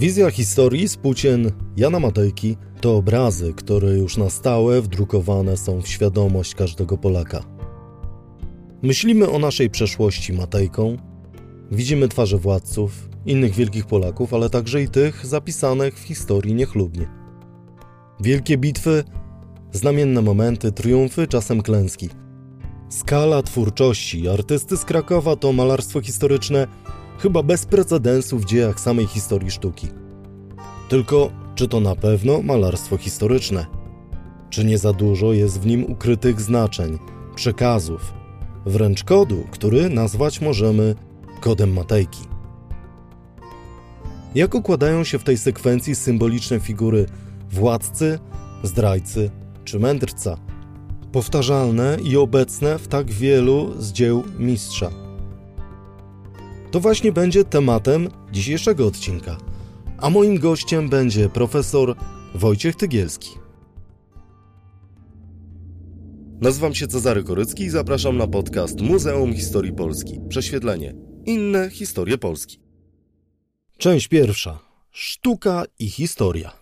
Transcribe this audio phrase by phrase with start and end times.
[0.00, 5.88] Wizja historii z płócien Jana Matejki to obrazy, które już na stałe wdrukowane są w
[5.88, 7.44] świadomość każdego Polaka.
[8.82, 10.96] Myślimy o naszej przeszłości Matejką,
[11.70, 17.08] widzimy twarze władców, innych wielkich Polaków, ale także i tych zapisanych w historii niechlubnie.
[18.20, 19.04] Wielkie bitwy,
[19.72, 22.08] znamienne momenty, triumfy, czasem klęski.
[22.88, 26.66] Skala twórczości artysty z Krakowa to malarstwo historyczne
[27.22, 29.88] chyba bez precedensu w dziejach samej historii sztuki.
[30.88, 33.66] Tylko czy to na pewno malarstwo historyczne?
[34.50, 36.98] Czy nie za dużo jest w nim ukrytych znaczeń,
[37.34, 38.14] przekazów,
[38.66, 40.94] wręcz kodu, który nazwać możemy
[41.40, 42.24] kodem Matejki?
[44.34, 47.06] Jak układają się w tej sekwencji symboliczne figury
[47.50, 48.18] władcy,
[48.62, 49.30] zdrajcy
[49.64, 50.36] czy mędrca?
[51.12, 55.09] Powtarzalne i obecne w tak wielu z dzieł mistrza.
[56.70, 59.36] To właśnie będzie tematem dzisiejszego odcinka.
[59.98, 61.96] A moim gościem będzie profesor
[62.34, 63.30] Wojciech Tygielski.
[66.40, 70.20] Nazywam się Cezary Korycki i zapraszam na podcast Muzeum Historii Polski.
[70.28, 70.94] Prześwietlenie.
[71.26, 72.60] Inne historie Polski.
[73.78, 74.58] Część pierwsza.
[74.90, 76.52] Sztuka i historia.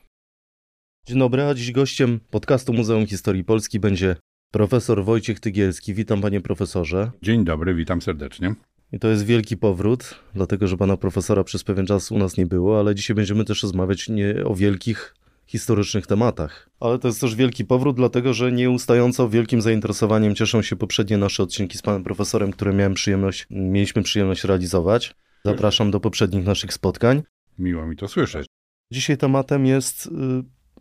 [1.06, 4.16] Dzień dobry, a dziś gościem podcastu Muzeum Historii Polski będzie
[4.52, 5.94] profesor Wojciech Tygielski.
[5.94, 7.11] Witam panie profesorze.
[7.22, 8.55] Dzień dobry, witam serdecznie.
[8.92, 12.47] I to jest wielki powrót, dlatego że pana profesora przez pewien czas u nas nie
[12.47, 15.14] było, ale dzisiaj będziemy też rozmawiać nie o wielkich
[15.47, 16.70] historycznych tematach.
[16.80, 21.42] Ale to jest też wielki powrót, dlatego że nieustająco wielkim zainteresowaniem cieszą się poprzednie nasze
[21.42, 25.14] odcinki z panem profesorem, które miałem przyjemność, mieliśmy przyjemność realizować.
[25.45, 27.23] Zapraszam do poprzednich naszych spotkań.
[27.58, 28.47] Miło mi to słyszeć.
[28.92, 30.11] Dzisiaj tematem jest y,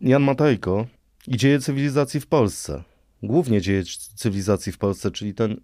[0.00, 0.86] Jan Matejko
[1.26, 2.84] i dzieje cywilizacji w Polsce
[3.22, 3.82] głównie dzieje
[4.14, 5.60] cywilizacji w Polsce, czyli ten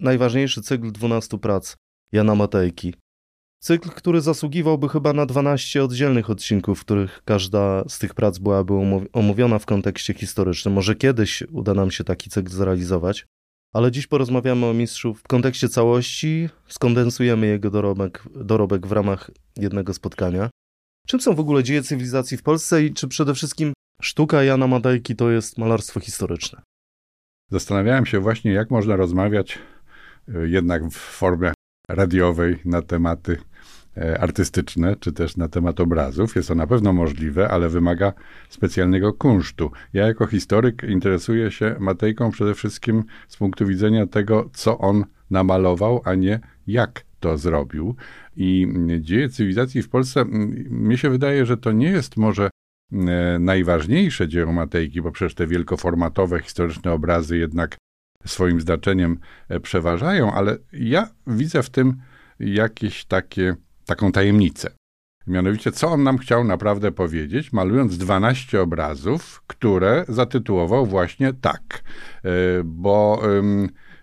[0.00, 1.76] najważniejszy cykl 12 prac
[2.12, 2.94] Jana Matejki.
[3.60, 8.74] Cykl, który zasługiwałby chyba na 12 oddzielnych odcinków, w których każda z tych prac byłaby
[9.12, 10.74] omówiona w kontekście historycznym.
[10.74, 13.26] Może kiedyś uda nam się taki cykl zrealizować,
[13.74, 19.94] ale dziś porozmawiamy o mistrzu w kontekście całości, skondensujemy jego dorobek, dorobek w ramach jednego
[19.94, 20.50] spotkania.
[21.06, 25.16] Czym są w ogóle dzieje cywilizacji w Polsce i czy przede wszystkim sztuka Jana Matejki
[25.16, 26.62] to jest malarstwo historyczne?
[27.50, 29.58] Zastanawiałem się właśnie, jak można rozmawiać
[30.34, 31.52] e, jednak w formie
[31.88, 33.38] radiowej na tematy
[33.96, 36.36] e, artystyczne, czy też na temat obrazów.
[36.36, 38.12] Jest to na pewno możliwe, ale wymaga
[38.48, 39.70] specjalnego kunsztu.
[39.92, 46.02] Ja jako historyk interesuję się Matejką przede wszystkim z punktu widzenia tego, co on namalował,
[46.04, 47.96] a nie jak to zrobił.
[48.36, 48.68] I
[49.00, 50.24] dzieje cywilizacji w Polsce,
[50.70, 52.50] mnie się wydaje, że to nie jest może
[53.40, 57.76] najważniejsze dzieło Matejki, bo przecież te wielkoformatowe, historyczne obrazy jednak
[58.26, 59.18] swoim znaczeniem
[59.48, 61.96] e, przeważają, ale ja widzę w tym
[62.40, 63.56] jakieś takie,
[63.86, 64.70] taką tajemnicę.
[65.26, 71.82] Mianowicie, co on nam chciał naprawdę powiedzieć, malując 12 obrazów, które zatytułował właśnie tak.
[72.24, 72.30] E,
[72.64, 73.22] bo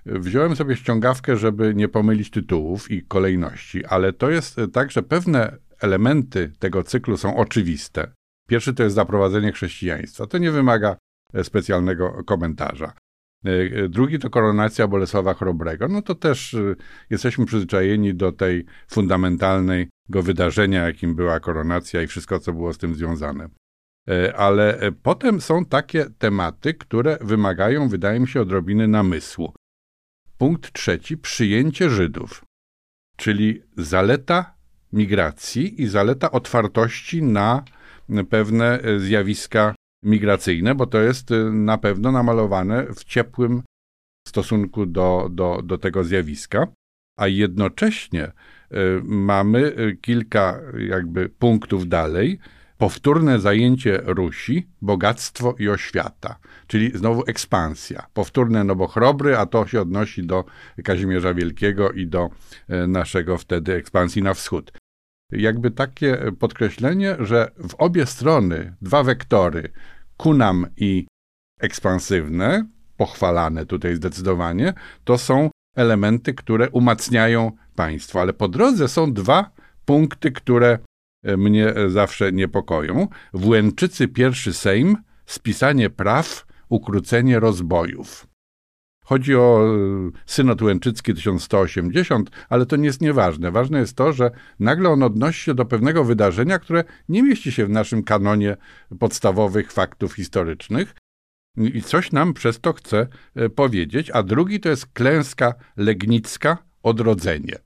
[0.06, 5.58] wziąłem sobie ściągawkę, żeby nie pomylić tytułów i kolejności, ale to jest tak, że pewne
[5.82, 8.12] elementy tego cyklu są oczywiste.
[8.48, 10.28] Pierwszy to jest zaprowadzenie chrześcijaństwa.
[10.28, 10.98] To nie wymaga
[11.34, 12.94] e, specjalnego komentarza.
[13.46, 15.88] E, e, drugi to koronacja Bolesława Chrobrego.
[15.88, 16.56] No to też
[17.10, 22.96] jesteśmy przyzwyczajeni do tej fundamentalnego wydarzenia, jakim była koronacja i wszystko, co było z tym
[22.96, 23.50] związane.
[24.38, 29.54] Ale potem są takie tematy, które wymagają, wydaje mi się, odrobiny namysłu.
[30.38, 32.46] Punkt trzeci przyjęcie Żydów,
[33.16, 34.56] czyli zaleta
[34.94, 37.64] migracji i zaleta otwartości na
[38.30, 43.64] pewne e, zjawiska migracyjne, bo to jest e, na pewno namalowane w ciepłym
[44.28, 46.68] stosunku do, do, do tego zjawiska,
[47.18, 48.32] a jednocześnie e,
[49.04, 52.40] mamy kilka jakby punktów dalej,
[52.78, 58.08] powtórne zajęcie Rusi, bogactwo i oświata, czyli znowu ekspansja.
[58.14, 60.44] Powtórne, no bo chrobry, a to się odnosi do
[60.84, 62.30] Kazimierza Wielkiego i do
[62.88, 64.72] naszego wtedy ekspansji na wschód
[65.32, 69.72] jakby takie podkreślenie, że w obie strony dwa wektory,
[70.18, 71.08] kunam i
[71.60, 72.68] ekspansywne,
[72.98, 74.74] pochwalane tutaj zdecydowanie,
[75.04, 78.22] to są elementy, które umacniają państwo.
[78.22, 79.52] Ale po drodze są dwa
[79.86, 80.80] punkty, które
[81.38, 83.08] mnie zawsze niepokoją.
[83.34, 88.28] W Łęczycy pierwszy Sejm, spisanie praw, ukrócenie rozbojów.
[89.06, 89.76] Chodzi o
[90.26, 93.52] synod łęczycki 1180, ale to nie jest nieważne.
[93.52, 97.66] Ważne jest to, że nagle on odnosi się do pewnego wydarzenia, które nie mieści się
[97.66, 98.58] w naszym kanonie
[99.00, 100.96] podstawowych faktów historycznych.
[101.58, 104.12] I coś nam przez to chce e, powiedzieć.
[104.12, 107.65] A drugi to jest klęska legnicka, odrodzenie.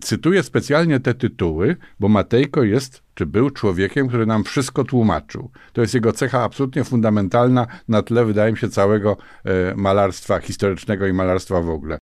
[0.00, 5.50] Cytuję specjalnie te tytuły, bo Matejko jest, czy był człowiekiem, który nam wszystko tłumaczył.
[5.72, 11.06] To jest jego cecha absolutnie fundamentalna na tle, wydaje mi się, całego e, malarstwa historycznego
[11.06, 11.98] i malarstwa w ogóle.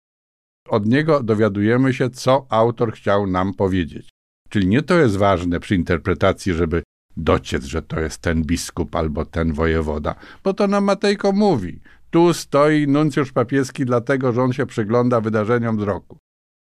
[0.69, 4.09] Od niego dowiadujemy się, co autor chciał nam powiedzieć.
[4.49, 6.83] Czyli nie to jest ważne przy interpretacji, żeby
[7.17, 11.81] dociec, że to jest ten biskup albo ten wojewoda, bo to nam Matejko mówi.
[12.09, 16.17] Tu stoi nuncjusz papieski, dlatego że on się przygląda wydarzeniom z roku.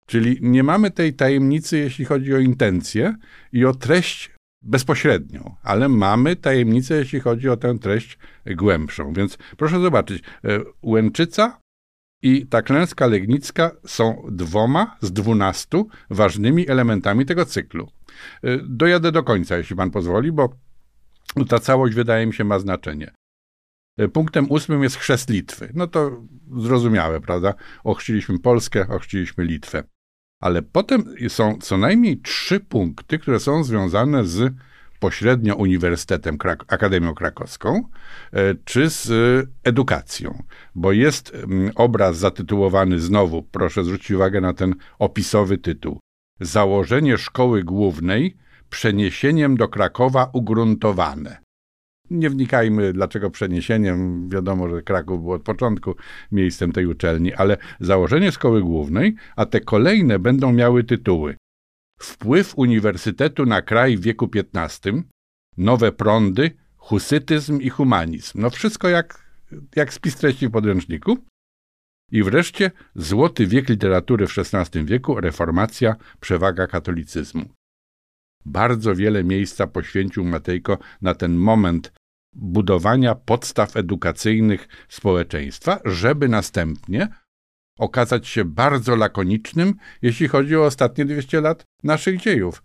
[0.09, 3.17] Czyli nie mamy tej tajemnicy, jeśli chodzi o intencję
[3.53, 4.31] i o treść
[4.63, 9.13] bezpośrednią, ale mamy tajemnicę, jeśli chodzi o tę treść głębszą.
[9.13, 11.61] Więc proszę zobaczyć, e, Łęczyca
[12.23, 17.89] i ta klęska legnicka są dwoma z dwunastu ważnymi elementami tego cyklu.
[18.43, 20.49] E, dojadę do końca, jeśli pan pozwoli, bo
[21.49, 23.13] ta całość wydaje mi się ma znaczenie.
[23.99, 25.73] E, punktem ósmym jest chrzest Litwy.
[25.75, 26.23] No to
[26.57, 27.55] zrozumiałe, prawda?
[27.85, 29.85] Ochrzciliśmy Polskę, ochrzciliśmy Litwę.
[30.41, 34.55] Ale potem są co najmniej trzy punkty, które są związane z
[35.01, 36.39] pośrednio Uniwersytetem,
[36.69, 37.83] Akademią Krakowską,
[38.33, 39.11] e, czy z
[39.65, 40.43] edukacją.
[40.75, 41.37] Bo jest
[41.75, 46.01] obraz zatytułowany znowu, proszę zwrócić uwagę na ten opisowy tytuł.
[46.41, 48.37] Założenie szkoły głównej
[48.71, 51.48] przeniesieniem do Krakowa ugruntowane.
[52.11, 54.29] Nie wnikajmy, dlaczego przeniesieniem.
[54.29, 55.95] Wiadomo, że Kraków był od początku
[56.33, 61.37] miejscem tej uczelni, ale założenie szkoły głównej, a te kolejne będą miały tytuły.
[62.01, 65.03] Wpływ uniwersytetu na kraj w wieku XV,
[65.57, 68.41] nowe prądy, husytyzm i humanizm.
[68.41, 69.33] No wszystko jak,
[69.77, 71.19] jak spis treści w podręczniku.
[72.13, 77.58] I wreszcie złoty wiek literatury w XVI wieku, reformacja, przewaga katolicyzmu.
[78.45, 81.93] Bardzo wiele miejsca poświęcił Matejko na ten moment
[82.33, 87.09] budowania podstaw edukacyjnych społeczeństwa, żeby następnie
[87.79, 92.63] okazać się bardzo lakonicznym, jeśli chodzi o ostatnie 200 lat naszych dziejów.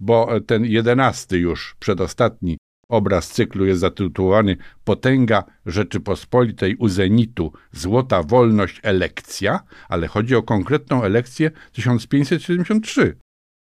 [0.00, 2.58] Bo ten jedenasty już, przedostatni
[2.88, 11.02] obraz cyklu jest zatytułowany Potęga Rzeczypospolitej u zenitu, złota wolność elekcja, ale chodzi o konkretną
[11.02, 13.18] elekcję 1573,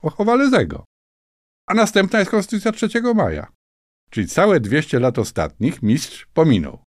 [0.02, 0.86] o Chowalezego.
[1.69, 3.48] A następna jest Konstytucja 3 maja.
[4.10, 6.83] Czyli całe 200 lat ostatnich mistrz pominął.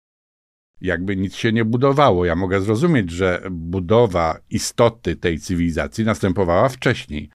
[0.80, 2.24] Jakby nic się nie budowało.
[2.24, 7.30] Ja mogę zrozumieć, że budowa istoty tej cywilizacji następowała wcześniej,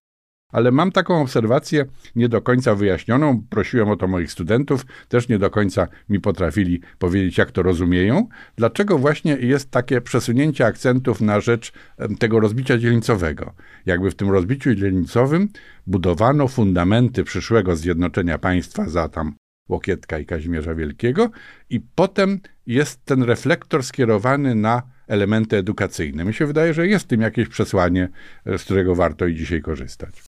[0.51, 1.85] ale mam taką obserwację
[2.15, 3.44] nie do końca wyjaśnioną.
[3.49, 8.27] Prosiłem o to moich studentów, też nie do końca mi potrafili powiedzieć, jak to rozumieją.
[8.55, 11.71] Dlaczego właśnie jest takie przesunięcie akcentów na rzecz
[12.19, 13.53] tego rozbicia dzielnicowego?
[13.85, 15.49] Jakby w tym rozbiciu dzielnicowym
[15.88, 19.35] budowano fundamenty przyszłego zjednoczenia państwa za tam
[19.69, 21.29] Łokietka i Kazimierza Wielkiego,
[21.69, 26.25] i potem jest ten reflektor skierowany na elementy edukacyjne.
[26.25, 28.09] Mi się wydaje, że jest w tym jakieś przesłanie,
[28.45, 30.26] z którego warto i dzisiaj korzystać.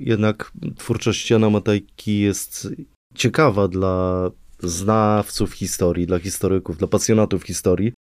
[0.00, 2.68] Jednak twórczość Jana Matejki jest
[3.14, 7.92] ciekawa dla znawców historii, dla historyków, dla pasjonatów historii,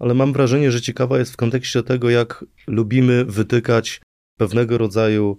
[0.00, 4.00] ale mam wrażenie, że ciekawa jest w kontekście tego, jak lubimy wytykać
[4.38, 5.38] pewnego rodzaju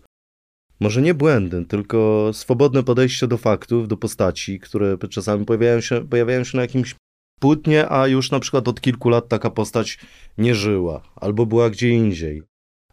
[0.80, 6.44] może nie błędy, tylko swobodne podejście do faktów, do postaci, które czasami pojawiają się, pojawiają
[6.44, 6.96] się na jakimś
[7.40, 10.00] płótnie, a już na przykład od kilku lat taka postać
[10.38, 12.44] nie żyła, albo była gdzie indziej,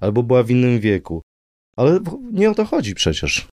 [0.01, 1.23] albo była w innym wieku.
[1.79, 2.01] Ale
[2.33, 3.49] nie o to chodzi przecież.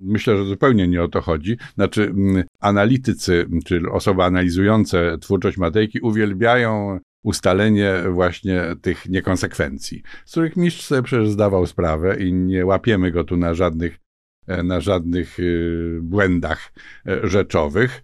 [0.00, 1.56] Myślę, że zupełnie nie o to chodzi.
[1.74, 2.14] Znaczy,
[2.60, 11.02] analitycy, czyli osoby analizujące twórczość Matejki uwielbiają ustalenie właśnie tych niekonsekwencji, z których mistrz sobie
[11.02, 13.98] przecież zdawał sprawę i nie łapiemy go tu na żadnych,
[14.46, 16.72] e, na żadnych y, błędach
[17.06, 18.02] e, rzeczowych.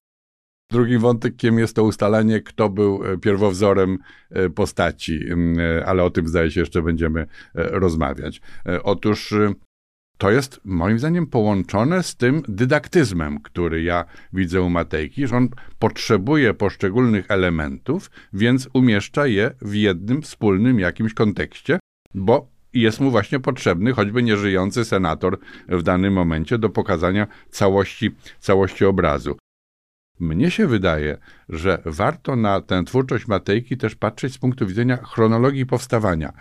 [0.70, 3.98] Drugim wątkiem jest to ustalenie, kto był e, pierwowzorem
[4.54, 5.20] postaci,
[5.86, 8.40] ale o tym zdaje się jeszcze będziemy rozmawiać.
[8.82, 9.34] Otóż
[10.18, 15.48] to jest moim zdaniem połączone z tym dydaktyzmem, który ja widzę u Matejki, że on
[15.78, 21.78] potrzebuje poszczególnych elementów, więc umieszcza je w jednym wspólnym jakimś kontekście,
[22.14, 28.84] bo jest mu właśnie potrzebny choćby nieżyjący senator w danym momencie do pokazania całości, całości
[28.84, 29.36] obrazu.
[30.20, 35.66] Mnie się wydaje, że warto na tę twórczość Matejki też patrzeć z punktu widzenia chronologii
[35.66, 36.32] powstawania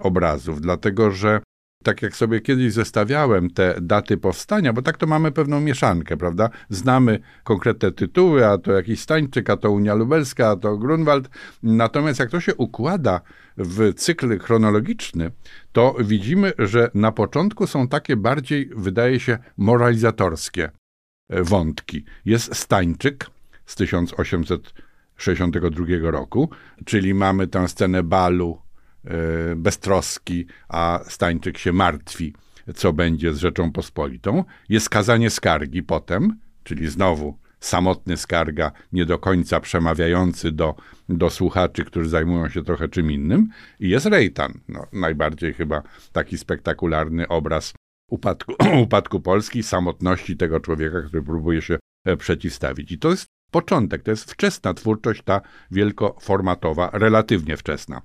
[0.00, 1.40] obrazów, dlatego że
[1.84, 6.50] tak jak sobie kiedyś zestawiałem te daty powstania, bo tak to mamy pewną mieszankę, prawda?
[6.68, 11.28] Znamy konkretne tytuły, a to jakiś Stańczyk, a to Unia Lubelska, a to Grunwald.
[11.62, 13.20] Natomiast jak to się układa
[13.56, 15.30] w cykl chronologiczny,
[15.72, 20.85] to widzimy, że na początku są takie bardziej, wydaje się, moralizatorskie e,
[21.30, 22.04] wątki.
[22.24, 23.30] Jest Stańczyk
[23.66, 26.50] z 1862 roku,
[26.84, 28.66] czyli mamy tę scenę balu
[29.06, 32.34] E, beztroski, a Stańczyk się martwi
[32.74, 34.44] co będzie z Rzeczą Pospolitą.
[34.68, 40.74] Jest kazanie skargi potem, czyli znowu samotny skarga, nie do końca przemawiający do,
[41.08, 43.48] do słuchaczy, którzy zajmują się trochę czym innym.
[43.80, 47.74] I jest Rejtan, no, najbardziej chyba taki spektakularny obraz
[48.10, 52.92] upadku, upadku Polski, samotności tego człowieka, który próbuje się e, przeciwstawić.
[52.92, 58.02] I to jest początek, to jest wczesna twórczość, ta wielkoformatowa, relatywnie wczesna.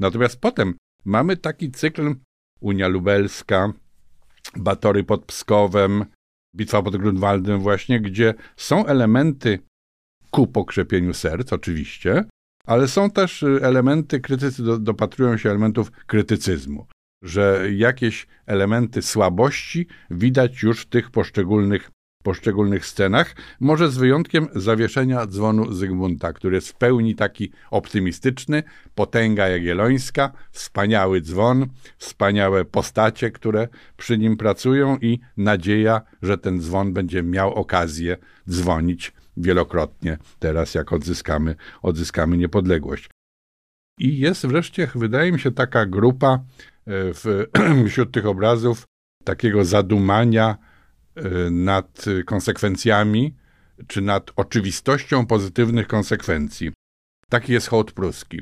[0.00, 2.14] Natomiast potem mamy taki cykl
[2.60, 3.72] Unia Lubelska,
[4.56, 6.04] Batory pod Pskowem,
[6.56, 9.58] Bitwa pod Grunwaldem właśnie, gdzie są elementy
[10.30, 12.24] ku pokrzepieniu serc, oczywiście,
[12.66, 16.86] ale są też y, elementy, krytycy do, dopatrują się elementów krytycyzmu,
[17.24, 21.90] że jakieś elementy słabości widać już w tych poszczególnych
[22.24, 28.62] poszczególnych scenach, może z wyjątkiem zawieszenia dzwonu Zygmunta, który jest w pełni taki optymistyczny,
[28.94, 31.66] potęga jagiellońska, wspaniały dzwon,
[31.98, 38.16] wspaniałe postacie, które przy nim pracują i nadzieja, że ten dzwon będzie miał okazję
[38.50, 43.08] dzwonić wielokrotnie teraz, jak odzyskamy, odzyskamy niepodległość.
[43.98, 46.44] I jest wreszcie, wydaje mi się, taka grupa
[46.86, 47.46] w,
[47.88, 48.84] wśród tych obrazów
[49.24, 50.58] takiego zadumania,
[51.18, 53.34] Y, nad konsekwencjami,
[53.86, 56.72] czy nad oczywistością pozytywnych konsekwencji.
[57.28, 58.40] Taki jest hołd pruski.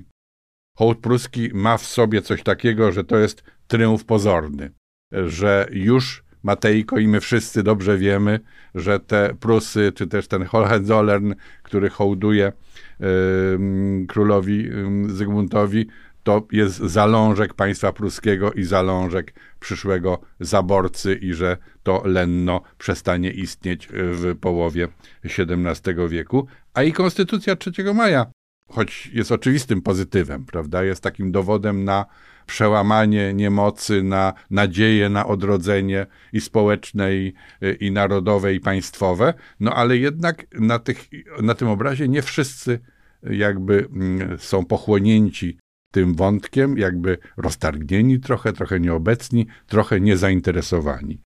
[0.79, 4.71] Hołd pruski ma w sobie coś takiego, że to jest tryumf pozorny,
[5.13, 8.41] że już Matejko i my wszyscy dobrze wiemy,
[8.75, 12.53] że te Prusy, czy też ten Hohenzollern, który hołduje
[13.01, 15.87] yy, królowi yy, Zygmuntowi,
[16.23, 23.88] to jest zalążek państwa pruskiego i zalążek przyszłego zaborcy i że to Lenno przestanie istnieć
[23.93, 24.88] w połowie
[25.25, 26.47] XVII wieku.
[26.75, 28.26] A i Konstytucja 3 maja,
[28.69, 32.07] choć jest oczywistym pozytywem, prawda, jest takim dowodem na
[32.47, 37.33] przełamanie niemocy, na nadzieję na odrodzenie i społeczne, i,
[37.81, 41.09] i narodowe, i państwowe, no ale jednak na, tych,
[41.43, 42.79] na tym obrazie nie wszyscy
[43.23, 45.59] jakby mm, są pochłonięci
[45.93, 51.21] tym wątkiem, jakby roztargnieni trochę, trochę nieobecni, trochę niezainteresowani.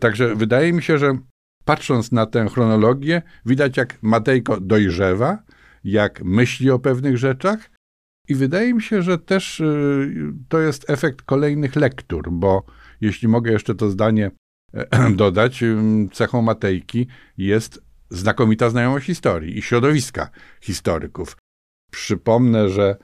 [0.00, 1.18] Także wydaje mi się, że
[1.64, 5.38] patrząc na tę chronologię, widać jak Matejko dojrzewa,
[5.84, 7.70] jak myśli o pewnych rzeczach
[8.28, 12.64] i wydaje mi się, że też y, to jest efekt kolejnych lektur, bo
[13.00, 14.30] jeśli mogę jeszcze to zdanie
[14.74, 15.76] e, dodać, y,
[16.12, 17.06] cechą Matejki
[17.38, 21.36] jest znakomita znajomość historii i środowiska historyków.
[21.90, 22.96] Przypomnę, że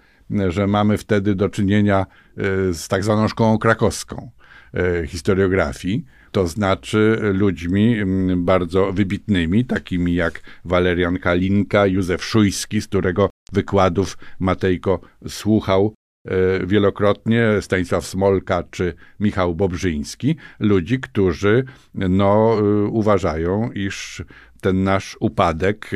[0.48, 2.06] że mamy wtedy do czynienia
[2.36, 4.30] e, z tak zwaną szkołą krakowską
[4.74, 7.96] e, historiografii, to znaczy ludźmi
[8.36, 15.94] bardzo wybitnymi, takimi jak Walerian Kalinka, Józef Szujski, z którego wykładów Matejko słuchał
[16.24, 22.56] e, wielokrotnie, Stanisław Smolka czy Michał Bobrzyński, ludzi, którzy no,
[22.90, 24.22] uważają, iż
[24.60, 25.90] ten nasz upadek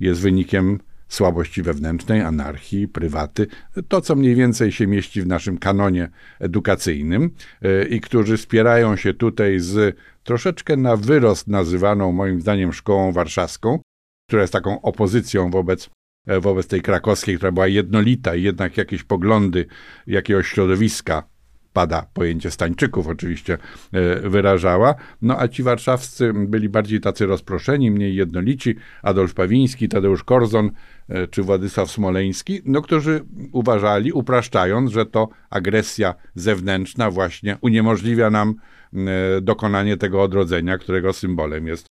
[0.00, 0.78] jest wynikiem
[1.10, 3.46] słabości wewnętrznej, anarchii, prywaty,
[3.88, 7.30] to co mniej więcej się mieści w naszym kanonie edukacyjnym
[7.62, 13.80] e, i którzy spierają się tutaj z troszeczkę na wyrost nazywaną moim zdaniem szkołą warszawską,
[14.28, 15.90] która jest taką opozycją wobec
[16.26, 19.66] e, wobec tej krakowskiej, która była jednolita i jednak jakieś poglądy
[20.06, 21.29] jakiegoś środowiska
[21.72, 23.58] pada pojęcie Stańczyków oczywiście
[23.92, 30.24] e, wyrażała, no a ci warszawscy byli bardziej tacy rozproszeni, mniej jednolici, Adolf Pawiński, Tadeusz
[30.24, 30.70] Korzon
[31.08, 38.54] e, czy Władysław Smoleński, no którzy uważali, upraszczając, że to agresja zewnętrzna właśnie uniemożliwia nam
[38.94, 41.86] e, dokonanie tego odrodzenia, którego symbolem jest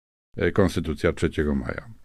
[0.53, 1.98] Konstytucja 3 maja.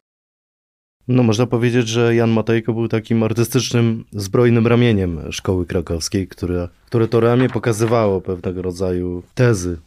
[1.08, 7.08] No można powiedzieć, że Jan Matejko był takim artystycznym, zbrojnym ramieniem szkoły krakowskiej, które, które
[7.08, 9.78] to ramię pokazywało pewnego rodzaju tezy.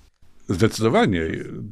[0.50, 1.22] Zdecydowanie.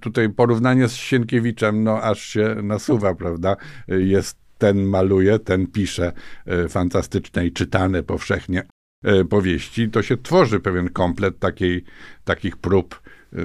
[0.02, 3.56] Tutaj porównanie z Sienkiewiczem, no aż się nasuwa, prawda?
[3.88, 6.12] Jest ten maluje, ten pisze
[6.46, 8.64] e, fantastyczne i czytane powszechnie
[9.04, 9.90] e, powieści.
[9.90, 11.84] To się tworzy pewien komplet takiej,
[12.24, 13.02] takich prób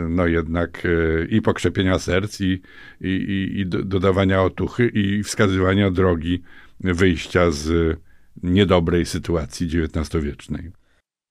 [0.09, 2.63] no jednak e, i pokrzepienia serc, i,
[3.01, 6.43] i, i dodawania otuchy, i wskazywania drogi
[6.81, 7.99] wyjścia z
[8.43, 10.71] niedobrej sytuacji XIX-wiecznej.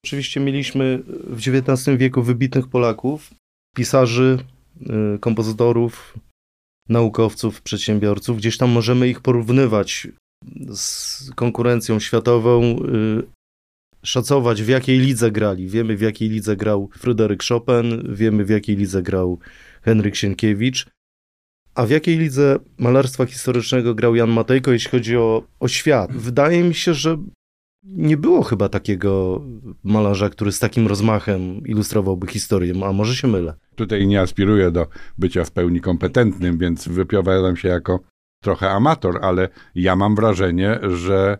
[0.05, 3.33] Oczywiście mieliśmy w XIX wieku wybitnych Polaków,
[3.75, 4.37] pisarzy,
[4.89, 6.17] e, kompozytorów,
[6.89, 8.37] naukowców, przedsiębiorców.
[8.37, 10.07] Gdzieś tam możemy ich porównywać
[10.75, 12.79] z konkurencją światową,
[14.03, 15.67] szacować, w jakiej lidze grali.
[15.67, 19.39] Wiemy, w jakiej lidze grał Fryderyk Chopin, wiemy, w jakiej lidze grał
[19.81, 20.85] Henryk Sienkiewicz.
[21.75, 26.11] A w jakiej lidze malarstwa historycznego grał Jan Matejko, jeśli chodzi o, o świat?
[26.13, 27.17] Wydaje mi się, że
[27.83, 29.41] Nie było chyba takiego
[29.83, 33.53] malarza, który z takim rozmachem ilustrowałby historię, a może się mylę.
[33.75, 34.87] Tutaj nie aspiruję do
[35.17, 37.99] bycia w pełni kompetentnym, więc wypowiadam się jako
[38.43, 41.37] trochę amator, ale ja mam wrażenie, że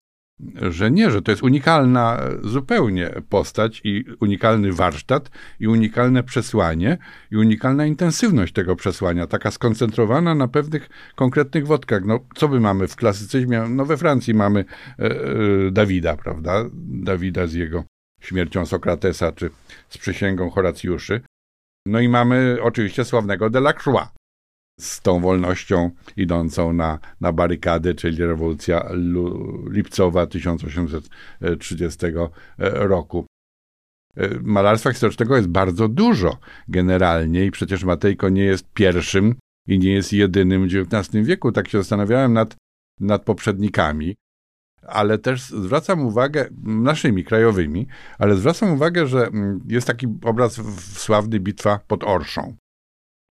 [0.70, 5.30] że nie, że to jest unikalna zupełnie postać i unikalny warsztat
[5.60, 6.98] i unikalne przesłanie
[7.32, 12.06] i unikalna intensywność tego przesłania, taka skoncentrowana na pewnych konkretnych wodkach.
[12.06, 13.66] No, co my mamy w klasycyzmie?
[13.70, 14.66] No we Francji mamy
[15.00, 16.66] e, e, Dawida, prawda?
[16.88, 17.84] Dawida z jego
[18.22, 19.50] śmiercią Sokratesa, czy
[19.90, 21.22] z przysięgą Horacjuszy.
[21.86, 24.08] No i mamy oczywiście sławnego Delacroix,
[24.80, 28.90] z tą wolnością idącą na, na barykady, czyli rewolucja
[29.70, 32.06] lipcowa 1830
[32.60, 33.26] roku.
[34.18, 39.36] E, malarstwa historycznego jest bardzo dużo generalnie i przecież Matejko nie jest pierwszym
[39.68, 41.52] i nie jest jedynym w XIX wieku.
[41.52, 42.56] Tak się zastanawiałem nad,
[43.00, 44.16] nad poprzednikami,
[44.88, 47.88] ale też zwracam uwagę, naszymi krajowymi,
[48.20, 50.62] ale zwracam uwagę, że mm, jest taki obraz
[50.98, 52.56] sławny Bitwa pod Orszą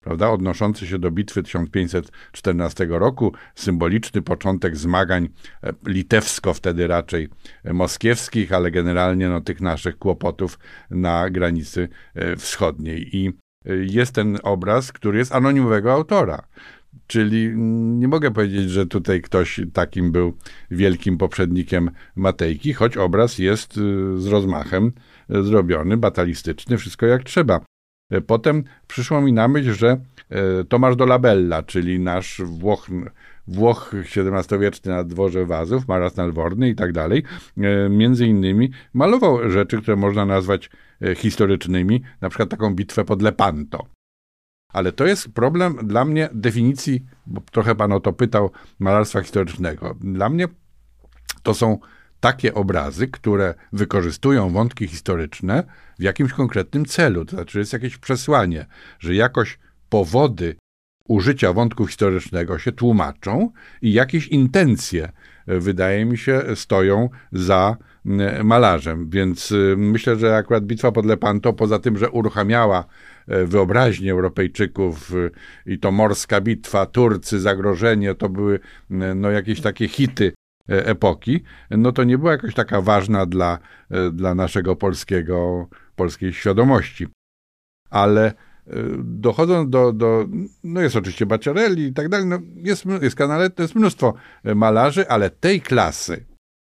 [0.08, 5.30] prawda, odnoszący się do bitwy 1514 roku, symboliczny początek zmagań
[5.64, 7.30] e, litewsko wtedy raczej
[7.64, 10.60] e, moskiewskich, ale generalnie no, tych naszych kłopotów
[10.90, 13.16] na granicy e, wschodniej.
[13.16, 13.34] I
[13.82, 16.48] jest ten obraz, który jest anonimowego autora.
[17.08, 20.34] Czyli mm, nie mogę powiedzieć, że tutaj ktoś takim był
[20.72, 23.74] wielkim poprzednikiem Matejki, choć obraz jest
[24.16, 24.92] z rozmachem
[25.30, 27.60] zrobiony, batalistyczny, wszystko jak trzeba.
[28.10, 32.88] E, potem przyszło mi na myśl, że e, Tomasz Dolabella, czyli nasz Włoch,
[33.48, 37.24] Włoch XVII-wieczny na dworze Wazów, Maras Nalworny i tak dalej,
[37.58, 40.70] e, między innymi malował rzeczy, które można nazwać
[41.16, 43.86] historycznymi, na przykład taką bitwę pod Lepanto.
[44.74, 49.96] Ale to jest problem dla mnie definicji, bo trochę pan o to pytał, malarstwa historycznego.
[50.02, 50.48] Dla mnie
[51.44, 51.78] to są
[52.20, 55.64] takie obrazy, które wykorzystują wątki historyczne
[56.00, 57.26] w jakimś konkretnym celu.
[57.26, 58.66] To znaczy, jest jakieś przesłanie,
[59.00, 59.60] że jakoś
[59.90, 60.56] powody
[61.08, 65.12] użycia wątku historycznego się tłumaczą i jakieś intencje,
[65.48, 67.78] e, wydaje mi się, stoją za
[68.44, 69.10] malarzem.
[69.10, 72.86] Więc y, myślę, że akurat bitwa pod Lepanto, poza tym, że uruchamiała
[73.28, 75.32] e, wyobraźnię Europejczyków y,
[75.66, 78.60] i to morska bitwa, Turcy, zagrożenie, to były
[79.16, 80.34] no, jakieś takie hity
[80.68, 87.08] epoki, no to nie była jakoś taka ważna dla, e, dla naszego polskiego, polskiej świadomości.
[87.90, 88.34] Ale e,
[89.04, 90.28] dochodząc do, do,
[90.64, 94.14] no jest oczywiście Bacciarelli i tak dalej, no jest, jest Canaletto, jest mnóstwo
[94.56, 96.26] malarzy, ale tej klasy,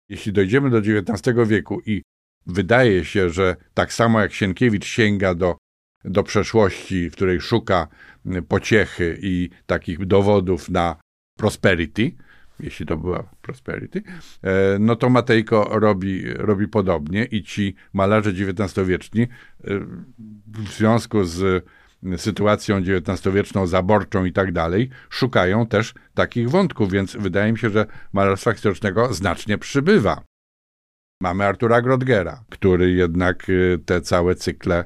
[0.08, 2.02] jeśli dojdziemy do XIX wieku i
[2.46, 5.56] wydaje się, że tak samo jak Sienkiewicz sięga do,
[6.04, 7.88] do przeszłości, w której szuka
[8.48, 10.96] pociechy i takich dowodów na
[11.38, 12.12] prosperity,
[12.60, 14.02] jeśli to była Prosperity,
[14.42, 19.28] e, no to Matejko robi, robi podobnie i ci malarze XIX-wieczni e,
[20.46, 21.64] w związku z
[22.16, 27.86] sytuacją XIX-wieczną, zaborczą i tak dalej, szukają też takich wątków, więc wydaje mi się, że
[28.12, 30.22] malarstwa historycznego znacznie przybywa.
[31.22, 34.84] Mamy Artura Grodgera, który jednak e, te całe cykle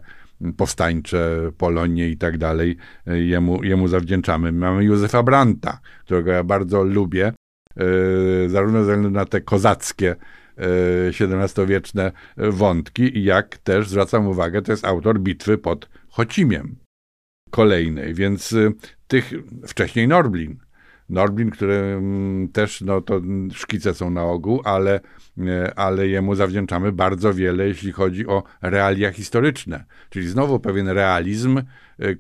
[0.57, 4.53] powstańcze, Polonie i tak dalej, jemu, jemu zawdzięczamy.
[4.53, 7.33] Mamy Józefa Branta, którego ja bardzo lubię,
[8.47, 10.17] zarówno ze względu na te kozackie
[11.21, 16.77] XVII-wieczne e, wątki, jak też zwracam uwagę, to jest autor bitwy pod Chocimiem
[17.51, 18.71] kolejnej, więc e,
[19.09, 19.33] tych
[19.67, 20.59] wcześniej Norblin.
[21.09, 23.21] Norblin, który mm, też, no to
[23.53, 25.01] szkice są na ogół, ale,
[25.77, 29.85] ale jemu zawdzięczamy bardzo wiele, jeśli chodzi o realia historyczne.
[30.11, 31.63] Czyli znowu pewien realizm,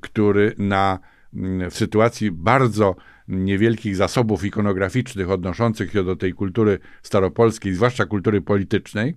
[0.00, 0.98] który na,
[1.34, 2.96] mm, w sytuacji bardzo
[3.28, 9.14] niewielkich zasobów ikonograficznych odnoszących się do tej kultury staropolskiej, zwłaszcza kultury politycznej,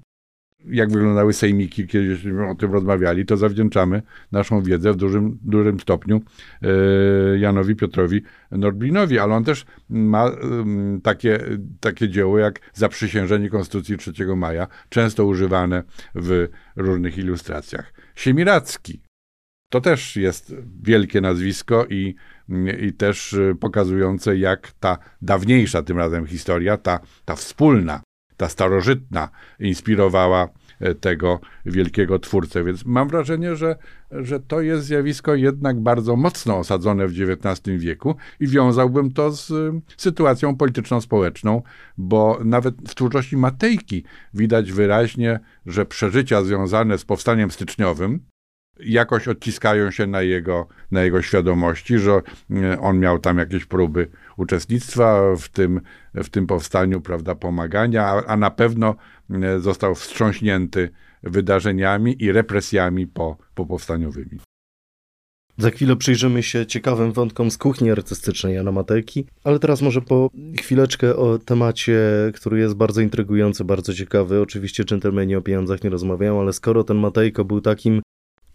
[0.69, 6.21] jak wyglądały sejmiki, kiedyśmy o tym rozmawiali, to zawdzięczamy naszą wiedzę w dużym, dużym stopniu
[6.61, 6.67] e,
[7.39, 10.31] Janowi Piotrowi Norblinowi, ale on też ma
[11.03, 11.39] takie,
[11.79, 15.83] takie dzieło jak Zaprzysiężenie Konstytucji 3 maja, często używane
[16.15, 17.93] w różnych ilustracjach.
[18.15, 19.01] Siemiracki,
[19.69, 22.15] to też jest wielkie nazwisko i
[22.81, 28.01] i też y, pokazujące, jak ta dawniejsza tym razem historia, ta, ta wspólna,
[28.37, 29.29] ta starożytna
[29.59, 32.63] inspirowała e, tego wielkiego twórcę.
[32.63, 33.75] Więc mam wrażenie, że,
[34.11, 39.51] że to jest zjawisko jednak bardzo mocno osadzone w XIX wieku i wiązałbym to z
[39.51, 41.61] y, sytuacją polityczno-społeczną,
[41.97, 44.03] bo nawet w twórczości Matejki
[44.33, 48.19] widać wyraźnie, że przeżycia związane z powstaniem styczniowym
[48.79, 54.07] jakoś odciskają się na jego, na jego świadomości, że e, on miał tam jakieś próby
[54.37, 55.81] uczestnictwa w tym,
[56.13, 58.95] w tym powstaniu, prawda, pomagania, a, a na pewno
[59.31, 60.89] e, został wstrząśnięty
[61.23, 64.39] wydarzeniami i represjami po, po powstaniowymi.
[65.57, 70.29] Za chwilę przyjrzymy się ciekawym wątkom z kuchni artystycznej Jana Matejki, ale teraz może po
[70.59, 71.99] chwileczkę o temacie,
[72.33, 74.41] który jest bardzo intrygujący, bardzo ciekawy.
[74.41, 78.01] Oczywiście dżentelmeni o pieniądzach nie rozmawiają, ale skoro ten Matejko był takim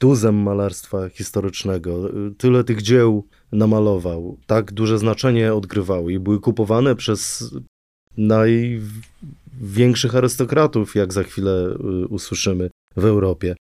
[0.01, 7.51] tuzem malarstwa historycznego, tyle tych dzieł namalował, tak duże znaczenie odgrywały i były kupowane przez
[8.17, 13.57] największych arystokratów, jak za chwilę y, usłyszymy w Europie.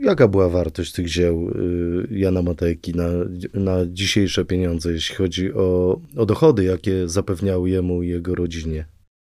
[0.00, 3.08] Jaka była wartość tych dzieł y, Jana Matejki na,
[3.54, 8.86] na dzisiejsze pieniądze, jeśli chodzi o, o dochody, jakie zapewniały jemu i jego rodzinie?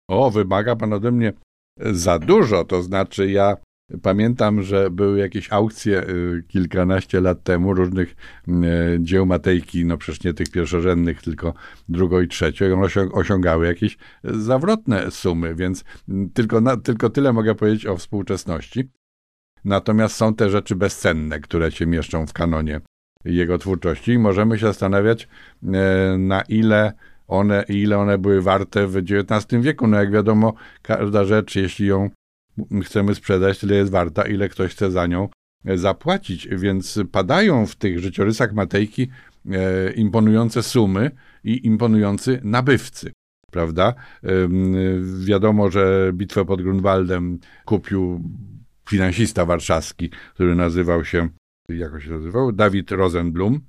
[0.09, 1.33] O, wymaga pan ode mnie
[1.81, 2.65] za dużo.
[2.65, 3.57] To znaczy, ja
[4.03, 8.17] pamiętam, że były jakieś aukcje y, kilkanaście lat temu różnych
[8.49, 8.53] y,
[9.01, 11.55] dzieł Matejki, no przecież nie tych pierwszorzędnych, tylko
[11.89, 12.75] drugo i trzecie.
[12.75, 15.85] One osiągały jakieś zawrotne sumy, więc
[16.35, 18.91] tylko, na, tylko tyle mogę powiedzieć o współczesności.
[19.65, 22.81] Natomiast są te rzeczy bezcenne, które się mieszczą w kanonie
[23.25, 25.29] jego twórczości i możemy się zastanawiać,
[25.63, 26.93] e, na ile
[27.29, 29.87] one, ile one były warte w XIX wieku.
[29.87, 32.11] No jak wiadomo, każda rzecz, jeśli ją
[32.85, 35.29] chcemy sprzedać, tyle jest warta, ile ktoś chce za nią
[35.65, 36.49] e, zapłacić.
[36.49, 39.09] Więc padają w tych życiorysach Matejki
[39.51, 41.11] e, imponujące sumy
[41.45, 43.13] i imponujący nabywcy.
[43.51, 43.95] Prawda?
[45.25, 48.21] Wiadomo, że bitwę pod Grunwaldem kupił
[48.89, 51.29] finansista warszawski, który nazywał się,
[51.69, 52.53] jak się nazywał?
[52.53, 53.61] Dawid Rosenblum,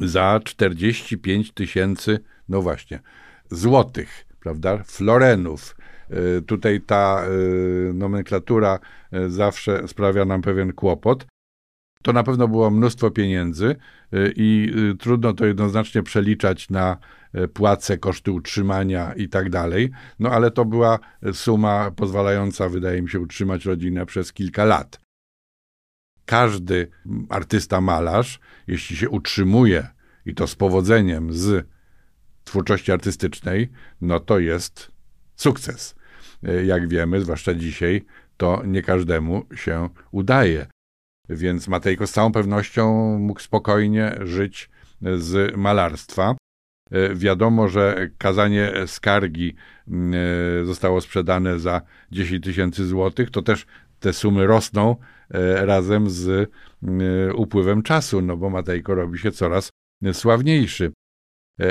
[0.00, 2.18] za 45 tysięcy,
[2.48, 3.00] no właśnie,
[3.50, 4.82] złotych, prawda?
[4.84, 5.76] Florenów.
[6.10, 8.78] E, tutaj ta e, nomenklatura
[9.12, 11.26] e, zawsze sprawia nam pewien kłopot.
[12.02, 13.76] To na pewno było mnóstwo pieniędzy
[14.36, 16.96] i trudno to jednoznacznie przeliczać na
[17.54, 19.90] płace, koszty utrzymania i tak dalej.
[20.18, 20.98] No ale to była
[21.32, 25.00] suma pozwalająca, wydaje mi się, utrzymać rodzinę przez kilka lat.
[26.24, 26.90] Każdy
[27.28, 29.88] artysta malarz, jeśli się utrzymuje
[30.26, 31.66] i to z powodzeniem z
[32.44, 33.68] twórczości artystycznej,
[34.00, 34.93] no to jest
[35.36, 35.94] sukces.
[36.42, 38.04] E, jak wiemy, zwłaszcza dzisiaj,
[38.36, 40.66] to nie każdemu się udaje.
[41.28, 44.70] Więc Matejko z całą pewnością mógł spokojnie żyć
[45.02, 46.36] z malarstwa.
[46.90, 49.54] E, wiadomo, że kazanie skargi
[49.88, 51.80] e, zostało sprzedane za
[52.12, 53.66] 10 tysięcy złotych, to też
[54.00, 54.96] te sumy rosną
[55.30, 56.50] e, razem z
[57.36, 59.70] upływem czasu, no bo Matejko robi się coraz
[60.12, 60.92] sławniejszy.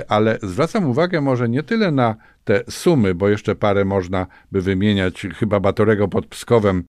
[0.08, 5.28] Ale zwracam uwagę może nie tyle na te sumy, bo jeszcze parę można by wymieniać.
[5.36, 6.84] Chyba Batorego pod Pskowem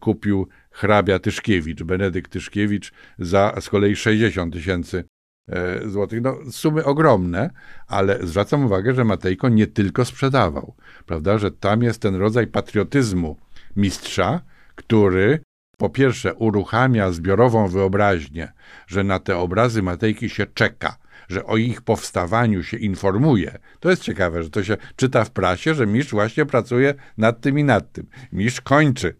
[0.00, 5.04] kupił hrabia Tyszkiewicz, Benedykt Tyszkiewicz za z kolei 60 tysięcy
[5.50, 6.22] E, złotych.
[6.22, 7.50] No, sumy ogromne,
[7.86, 10.74] ale zwracam uwagę, że Matejko nie tylko sprzedawał,
[11.06, 13.36] prawda, że tam jest ten rodzaj patriotyzmu
[13.76, 14.40] mistrza,
[14.74, 15.40] który
[15.78, 18.52] po pierwsze uruchamia zbiorową wyobraźnię,
[18.86, 20.96] że na te obrazy Matejki się czeka,
[21.30, 23.58] że o ich powstawaniu się informuje.
[23.80, 27.58] To jest ciekawe, że to się czyta w prasie, że mistrz właśnie pracuje nad tym
[27.58, 28.06] i nad tym.
[28.32, 29.16] Mistrz kończy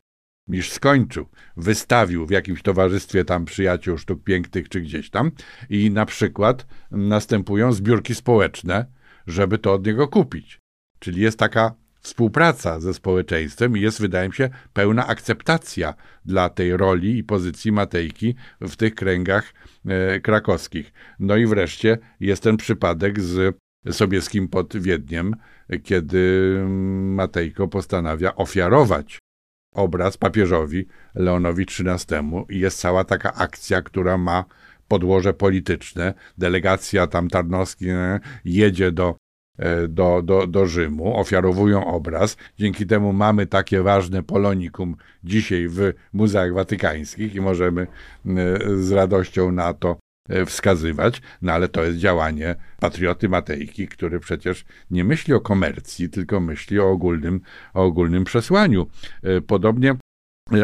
[0.49, 1.27] niż skończył.
[1.57, 5.31] Wystawił w jakimś towarzystwie tam przyjaciół sztuk pięknych czy gdzieś tam
[5.69, 8.87] i na przykład następują zbiórki społeczne,
[9.27, 10.59] żeby to od niego kupić.
[10.99, 16.77] Czyli jest taka współpraca ze społeczeństwem i jest, wydaje mi się, pełna akceptacja dla tej
[16.77, 19.53] roli i pozycji Matejki w tych kręgach
[19.87, 20.93] e, krakowskich.
[21.19, 23.57] No i wreszcie jest ten przypadek z
[23.91, 25.37] Sobieskim pod Wiedniem,
[25.83, 26.55] kiedy
[27.01, 29.19] Matejko postanawia ofiarować
[29.75, 34.45] obraz papieżowi Leonowi XIII i jest cała taka akcja, która ma
[34.89, 36.15] podłoże polityczne.
[36.39, 37.87] Delegacja tam Tarnowski
[38.45, 39.17] jedzie do,
[39.89, 42.37] do, do, do Rzymu, ofiarowują obraz.
[42.59, 47.87] Dzięki temu mamy takie ważne polonikum dzisiaj w muzeach watykańskich i możemy
[48.81, 49.97] z radością na to
[50.31, 56.11] E, wskazywać, no ale to jest działanie patrioty Matejki, który przecież nie myśli o komercji,
[56.11, 57.41] tylko myśli o ogólnym,
[57.75, 58.87] o ogólnym przesłaniu.
[59.23, 59.97] E, podobnie e,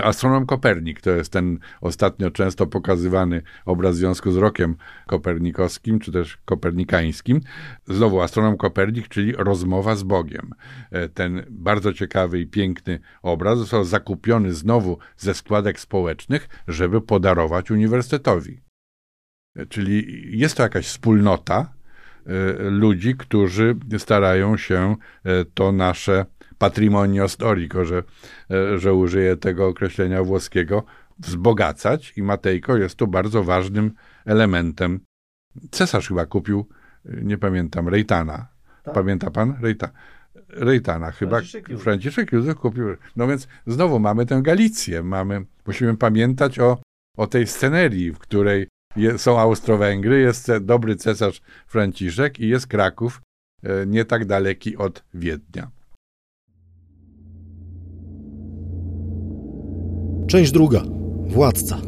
[0.03, 6.12] Astronom Kopernik to jest ten ostatnio często pokazywany obraz w związku z rokiem kopernikowskim, czy
[6.12, 7.40] też kopernikańskim.
[7.87, 10.51] Znowu astronom Kopernik, czyli rozmowa z Bogiem.
[11.14, 18.61] Ten bardzo ciekawy i piękny obraz został zakupiony znowu ze składek społecznych, żeby podarować uniwersytetowi.
[19.68, 21.72] Czyli jest to jakaś wspólnota
[22.27, 26.27] e, ludzi, którzy starają się e, to nasze
[26.59, 28.03] patrimonio storico, że,
[28.51, 30.85] e, że użyję tego określenia włoskiego,
[31.19, 33.92] wzbogacać i Matejko jest tu bardzo ważnym
[34.25, 35.01] elementem.
[35.71, 36.69] Cesarz chyba kupił,
[37.05, 38.49] nie pamiętam, Rejtana.
[38.83, 38.95] Tak.
[38.95, 39.57] Pamięta pan?
[39.61, 39.90] Rejta,
[40.49, 41.31] Rejtana chyba.
[41.31, 41.85] Franciszek Józef.
[41.85, 42.85] Franciszek Józef kupił.
[43.16, 45.03] No więc znowu mamy tę Galicję.
[45.03, 46.79] Mamy, musimy pamiętać o,
[47.16, 53.23] o tej scenerii, w której je, są Austro-Węgry, jest dobry cesarz Franciszek i jest Kraków,
[53.62, 55.71] e, nie tak daleki od Wiednia.
[60.29, 60.83] Część druga.
[61.29, 61.81] Władca.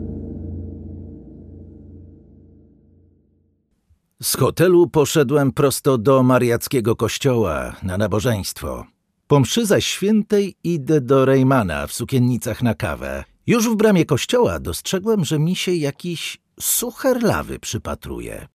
[4.23, 8.87] Z hotelu poszedłem prosto do mariackiego kościoła na nabożeństwo.
[9.27, 13.25] Po mszy zaś świętej idę do Rejmana w sukiennicach na kawę.
[13.47, 18.49] Już w bramie kościoła dostrzegłem, że mi się jakiś sucher lawy przypatruje.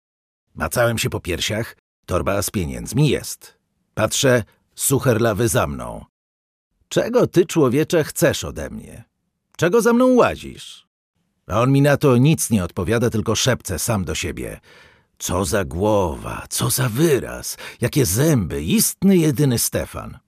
[0.55, 3.59] Macałem się po piersiach, torba z pieniędzmi jest.
[3.95, 6.05] Patrzę, sucher lawy za mną.
[6.89, 9.12] Czego ty, człowiecze, chcesz ode mnie?
[9.57, 10.87] Czego za mną łazisz?
[11.47, 14.61] A on mi na to nic nie odpowiada, tylko szepce sam do siebie.
[15.19, 20.19] Co za głowa, co za wyraz, jakie zęby, istny jedyny Stefan.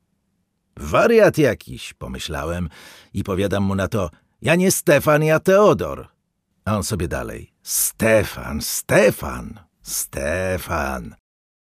[0.77, 2.69] Wariat jakiś, pomyślałem
[3.15, 4.11] i powiadam mu na to,
[4.43, 6.09] ja nie Stefan, ja Teodor.
[6.65, 11.15] A on sobie dalej, Stefan, Stefan, Stefan.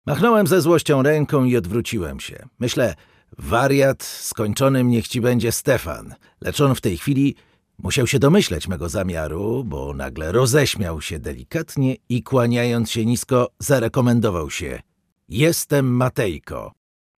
[0.06, 2.48] Machnąłem ze złością ręką i odwróciłem się.
[2.60, 2.96] Myślę,
[3.38, 7.36] wariat, skończonym niech ci będzie Stefan, lecz on w tej chwili
[7.84, 14.50] Musiał się domyśleć mego zamiaru, bo nagle roześmiał się delikatnie i kłaniając się nisko, zarekomendował
[14.50, 14.82] się.
[15.30, 16.72] Jestem Matejko.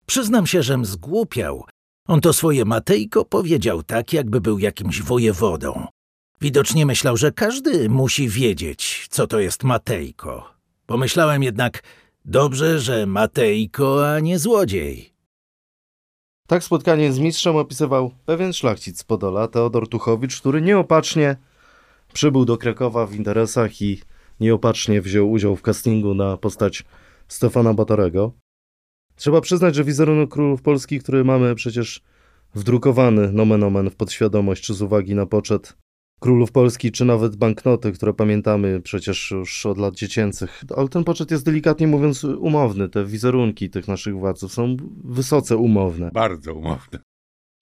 [0.06, 1.66] Przyznam się, żem zgłupiał.
[2.08, 5.88] On to swoje Matejko powiedział tak, jakby był jakimś wojewodą.
[6.42, 10.54] Widocznie myślał, że każdy musi wiedzieć, co to jest Matejko.
[10.86, 11.84] Pomyślałem jednak,
[12.26, 15.17] dobrze, że Matejko, a nie złodziej.
[16.48, 21.36] Tak spotkanie z mistrzem opisywał pewien szlachcic z Podola, Teodor Tuchowicz, który nieopatrznie
[22.14, 24.02] przybył do Krakowa w interesach i
[24.40, 26.86] nieopatrznie wziął udział w castingu na postać
[27.28, 28.32] Stefana Batorego.
[29.16, 32.02] Trzeba przyznać, że wizerunek królów polskich, który mamy przecież
[32.56, 35.78] wdrukowany nomen omen w podświadomość, z uwagi na poczet
[36.20, 40.64] królów Polski, czy nawet banknoty, które pamiętamy przecież już od lat dziecięcych.
[40.78, 42.90] Ale ten poczet jest delikatnie mówiąc umowny.
[42.90, 46.12] Te wizerunki tych naszych władców są wysoce umowne.
[46.14, 47.00] Bardzo umowne.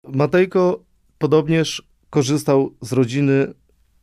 [0.08, 0.84] Matejko
[1.18, 3.54] podobnież korzystał z rodziny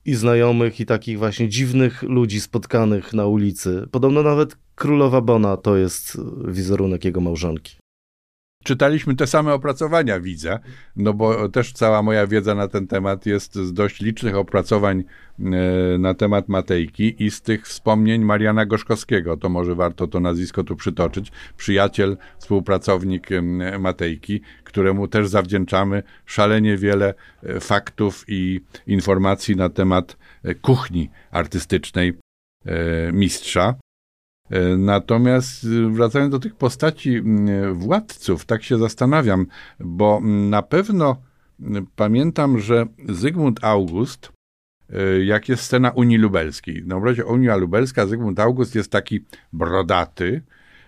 [0.04, 3.88] i znajomych i takich właśnie dziwnych ludzi spotkanych na ulicy.
[3.90, 7.81] Podobno nawet królowa Bona to jest wizerunek jego małżonki
[8.62, 10.58] czytaliśmy te same opracowania, widzę,
[10.96, 15.04] no bo też cała moja wiedza na ten temat jest z dość licznych opracowań
[15.38, 15.42] e,
[15.98, 19.36] na temat Matejki i z tych wspomnień Mariana Gorzkowskiego.
[19.36, 21.32] To może warto to nazwisko tu przytoczyć.
[21.56, 23.28] Przyjaciel, współpracownik
[23.78, 32.18] Matejki, któremu też zawdzięczamy szalenie wiele e, faktów i informacji na temat e, kuchni artystycznej
[33.12, 33.74] mistrza.
[34.52, 37.22] E, natomiast y, wracając do tych postaci
[37.72, 39.46] władców, tak się zastanawiam,
[39.80, 41.22] bo na pewno
[41.96, 44.32] pamiętam, że Zygmunt August,
[44.90, 46.82] e, jak jest scena Unii Lubelskiej.
[46.86, 50.42] Na obrazie Unia Lubelska Zygmunt August jest taki brodaty,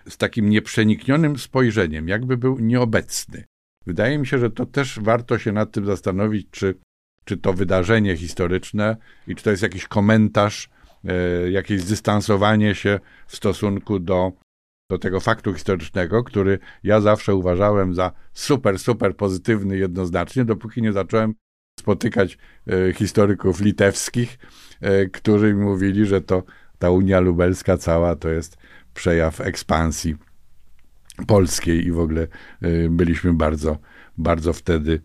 [0.09, 3.43] z takim nieprzeniknionym spojrzeniem, jakby był nieobecny.
[3.85, 6.75] Wydaje mi się, że to też warto się nad tym zastanowić, czy,
[7.25, 8.97] czy to wydarzenie historyczne
[9.27, 10.69] i czy to jest jakiś komentarz
[11.51, 14.31] jakieś zdystansowanie się w stosunku do,
[14.89, 20.93] do tego faktu historycznego, który ja zawsze uważałem za super, super pozytywny jednoznacznie, dopóki nie
[20.93, 21.33] zacząłem
[21.79, 22.37] spotykać
[22.67, 24.37] e, historyków litewskich,
[24.81, 26.43] e, którzy mi mówili, że to
[26.79, 28.57] ta Unia Lubelska cała to jest
[28.93, 30.15] przejaw ekspansji
[31.27, 32.27] polskiej i w ogóle
[32.89, 33.77] byliśmy bardzo,
[34.17, 35.01] bardzo wtedy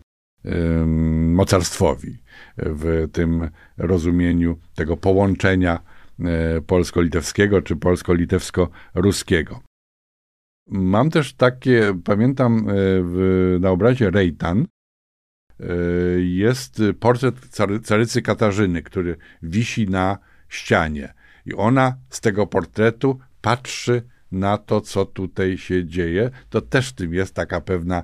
[1.27, 2.17] mocarstwowi
[2.57, 5.79] w tym rozumieniu tego połączenia
[6.19, 9.59] e, polsko-litewskiego czy polsko-litewsko-ruskiego.
[10.67, 12.73] Mam też takie, pamiętam e,
[13.03, 14.65] w, na obrazie Rejtan
[15.59, 15.65] e,
[16.19, 17.35] jest portret
[17.83, 20.17] carycy Katarzyny, który wisi na
[20.49, 21.13] ścianie.
[21.45, 24.01] I ona z tego portretu patrzy
[24.31, 26.29] na to, co tutaj się dzieje.
[26.49, 28.03] To też w tym jest taka pewna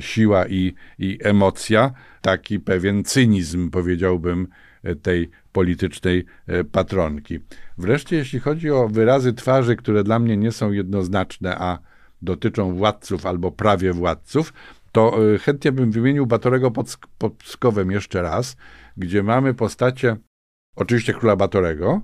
[0.00, 4.48] siła i, i emocja, taki pewien cynizm, powiedziałbym,
[4.82, 7.38] e, tej politycznej e, patronki.
[7.78, 11.78] Wreszcie, jeśli chodzi o wyrazy twarzy, które dla mnie nie są jednoznaczne, a
[12.22, 14.52] dotyczą władców albo prawie władców,
[14.92, 18.56] to chętnie bym wymienił Batorego pod, pod Pskowem jeszcze raz,
[18.96, 20.16] gdzie mamy postacie
[20.76, 22.02] oczywiście króla Batorego,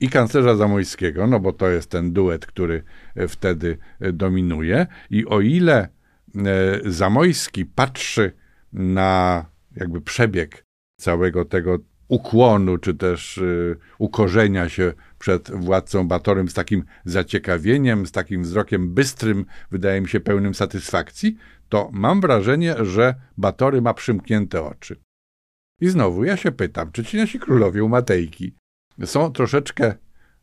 [0.00, 2.82] i kanclerza Zamojskiego, no bo to jest ten duet, który
[3.14, 4.86] e, wtedy e, dominuje.
[5.10, 5.88] I o ile e,
[6.84, 8.32] Zamojski patrzy
[8.72, 9.44] na
[9.76, 10.64] jakby przebieg
[11.00, 18.12] całego tego ukłonu, czy też y, ukorzenia się przed władcą Batorym z takim zaciekawieniem, z
[18.12, 21.36] takim wzrokiem bystrym, wydaje mi się pełnym satysfakcji,
[21.68, 24.96] to mam wrażenie, że Batory ma przymknięte oczy.
[25.80, 28.54] I znowu ja się pytam, czy ci nasi królowie u Matejki
[29.04, 29.94] są troszeczkę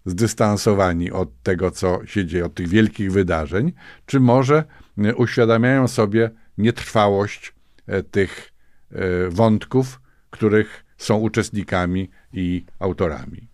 [0.05, 3.73] zdystansowani od tego, co się dzieje, od tych wielkich wydarzeń,
[4.05, 4.63] czy może
[4.97, 7.53] y, uświadamiają sobie nietrwałość
[7.87, 8.53] e, tych
[8.91, 13.47] e, wątków, których są uczestnikami i autorami.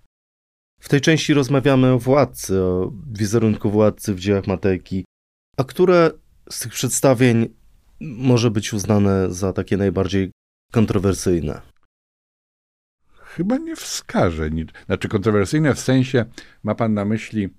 [0.82, 5.06] W tej części rozmawiamy o władcy, o wizerunku władcy w dziełach Matejki.
[5.58, 6.12] A które
[6.50, 7.50] z tych przedstawień
[8.00, 10.32] może być uznane za takie najbardziej
[10.72, 11.62] kontrowersyjne?
[13.38, 14.50] Chyba nie wskażę.
[14.86, 16.26] Znaczy kontrowersyjne w sensie,
[16.64, 17.50] ma pan na myśli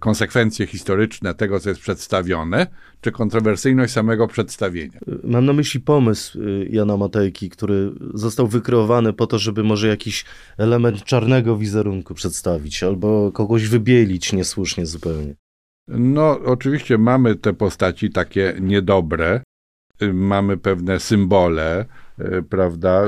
[0.00, 2.66] konsekwencje historyczne tego, co jest przedstawione,
[3.00, 4.98] czy kontrowersyjność samego przedstawienia?
[5.24, 10.24] Mam na myśli pomysł y, Jana Matejki, który został wykreowany po to, żeby może jakiś
[10.58, 15.34] element czarnego wizerunku przedstawić, albo kogoś wybielić niesłusznie zupełnie.
[15.88, 19.42] No, oczywiście mamy te postaci takie niedobre,
[20.02, 21.86] y, mamy pewne symbole,
[22.48, 23.02] prawda?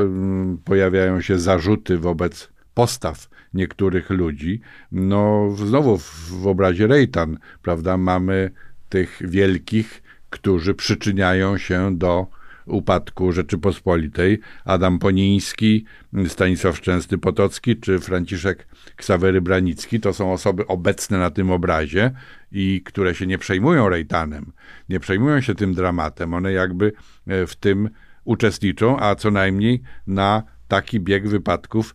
[0.64, 4.60] Pojawiają się zarzuty wobec postaw niektórych ludzi.
[4.92, 8.50] No, znowu w, w obrazie Rejtan, prawda, mamy
[8.88, 12.26] tych wielkich, którzy przyczyniają się do
[12.66, 14.40] upadku Rzeczypospolitej.
[14.64, 15.84] Adam Poniński,
[16.28, 18.66] Stanisław Szczęsny-Potocki czy Franciszek
[18.96, 22.10] Ksawery Branicki to są osoby obecne na tym obrazie
[22.52, 24.52] i które się nie przejmują Rejtanem,
[24.88, 26.34] nie przejmują się tym dramatem.
[26.34, 26.92] One jakby
[27.26, 27.90] e, w tym
[28.26, 31.94] uczestniczą, a co najmniej na taki bieg wypadków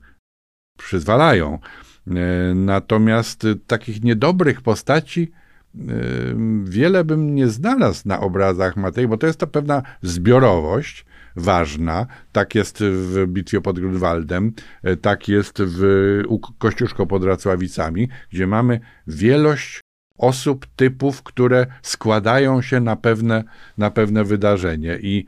[0.78, 1.60] przyzwalają.
[2.08, 2.12] E,
[2.56, 5.32] natomiast takich niedobrych postaci
[5.76, 5.80] e,
[6.64, 12.08] wiele bym nie znalazł na obrazach Matei, bo to jest to pewna zbiorowość ważna.
[12.32, 15.82] Tak jest w bitwie pod Grunwaldem, e, tak jest w
[16.58, 19.82] Kościuszko pod Racławicami, gdzie mamy wielość
[20.22, 23.44] osób, typów, które składają się na pewne,
[23.78, 25.00] na pewne wydarzenie.
[25.02, 25.26] I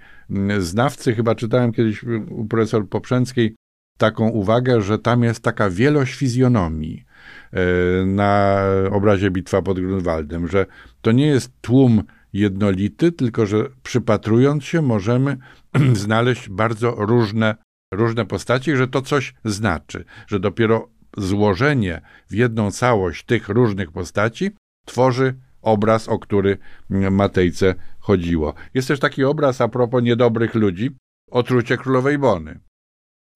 [0.60, 3.56] znawcy, chyba czytałem kiedyś u profesor Poprzęckiej,
[3.98, 7.06] taką uwagę, że tam jest taka wielość fizjonomii
[7.54, 7.60] e,
[8.06, 10.66] na obrazie Bitwa pod Grunwaldem, że
[11.02, 12.04] to nie jest tłum
[12.34, 15.38] jednolity, tylko że przypatrując się możemy
[16.04, 17.56] znaleźć bardzo różne,
[17.94, 24.52] różne postacie, że to coś znaczy, że dopiero złożenie w jedną całość tych różnych postaci
[24.86, 26.58] tworzy obraz, o który
[26.90, 28.54] Matejce chodziło.
[28.74, 30.92] Jest też taki obraz a propos niedobrych ludzi,
[31.32, 32.60] otrucie królowej Bony.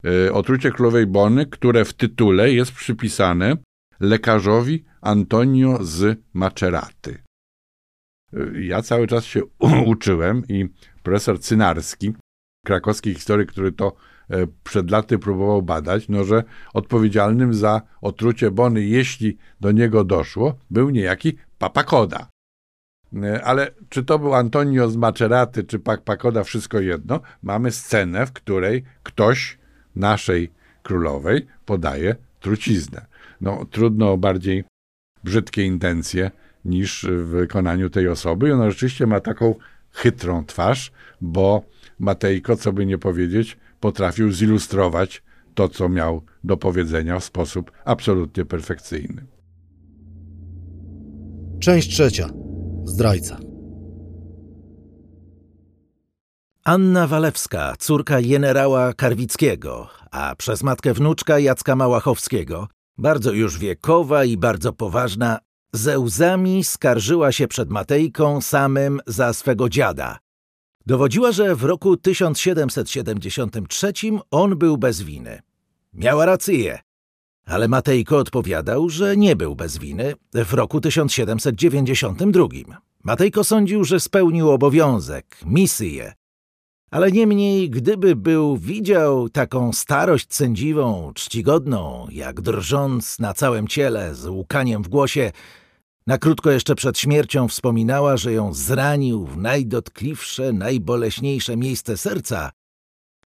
[0.06, 3.58] E, otrucie królowej Bony, które w tytule jest przypisane
[4.00, 7.24] lekarzowi Antonio z Maceraty.
[8.34, 9.42] E, ja cały czas się
[9.86, 10.70] uczyłem i
[11.04, 12.14] profesor Cynarski,
[12.66, 13.96] krakowski historyk, który to
[14.64, 20.90] przed laty próbował badać, no że odpowiedzialnym za otrucie Bony, jeśli do niego doszło, był
[20.90, 22.30] niejaki Papakoda.
[23.44, 28.84] Ale czy to był Antonio z Maceraty, czy Papakoda, wszystko jedno, mamy scenę, w której
[29.04, 29.58] ktoś
[29.96, 30.52] naszej
[30.84, 33.06] królowej podaje truciznę.
[33.42, 34.64] No, trudno o bardziej
[35.24, 36.32] brzydkie intencje
[36.66, 38.50] niż w wykonaniu tej osoby.
[38.50, 39.56] I ona rzeczywiście ma taką
[39.98, 41.62] chytrą twarz, bo
[42.00, 48.46] Matejko, co by nie powiedzieć, potrafił zilustrować to, co miał do powiedzenia w sposób absolutnie
[48.46, 49.26] perfekcyjny.
[51.60, 52.30] Część trzecia.
[52.86, 53.38] Zdrajca.
[56.64, 64.38] Anna Walewska, córka generała Karwickiego, a przez matkę wnuczka Jacka Małachowskiego, bardzo już wiekowa i
[64.38, 65.40] bardzo poważna,
[65.78, 70.18] ze łzami skarżyła się przed Matejką samym za swego dziada.
[70.86, 73.94] Dowodziła, że w roku 1773
[74.32, 75.42] on był bez winy.
[75.94, 76.80] Miała rację,
[77.46, 82.48] ale Matejko odpowiadał, że nie był bez winy w roku 1792.
[83.04, 86.14] Matejko sądził, że spełnił obowiązek, misję,
[86.92, 94.26] ale niemniej, gdyby był widział taką starość sędziwą, czcigodną, jak drżąc na całym ciele, z
[94.26, 95.32] łkaniem w głosie,
[96.08, 102.52] na krótko jeszcze przed śmiercią wspominała, że ją zranił w najdotkliwsze, najboleśniejsze miejsce serca,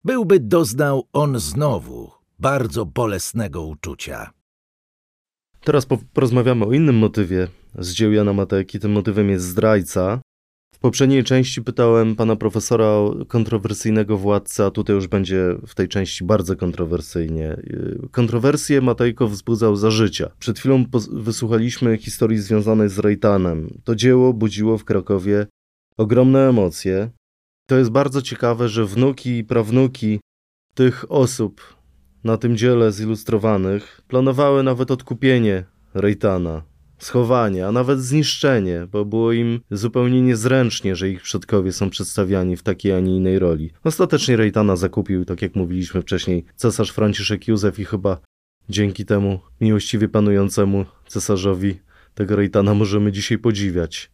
[0.04, 4.30] byłby doznał on znowu bardzo bolesnego uczucia.
[5.64, 8.80] Teraz porozmawiamy o innym motywie z dzieł Jana Matejki.
[8.80, 10.20] Tym motywem jest zdrajca,
[10.80, 16.24] poprzedniej części pytałem pana profesora o kontrowersyjnego władcę, a tutaj już będzie w tej części
[16.24, 17.56] bardzo kontrowersyjnie.
[18.10, 20.30] Kontrowersje Matejko wzbudzał za życia.
[20.38, 23.68] Przed chwilą wysłuchaliśmy historii związanej z Rejtanem.
[23.84, 25.46] To dzieło budziło w Krakowie
[25.96, 27.10] ogromne emocje.
[27.66, 30.20] To jest bardzo ciekawe, że wnuki i prawnuki
[30.74, 31.60] tych osób
[32.24, 35.64] na tym dziele zilustrowanych planowały nawet odkupienie
[35.94, 36.62] Rejtana,
[37.00, 42.62] schowanie, a nawet zniszczenie, bo było im zupełnie niezręcznie, że ich przodkowie są przedstawiani w
[42.62, 43.70] takiej, a nie innej roli.
[43.84, 48.20] Ostatecznie Rejtana zakupił, tak jak mówiliśmy wcześniej, cesarz Franciszek Józef i chyba
[48.68, 51.80] dzięki temu miłościwie panującemu cesarzowi
[52.14, 54.10] tego Rejtana możemy dzisiaj podziwiać.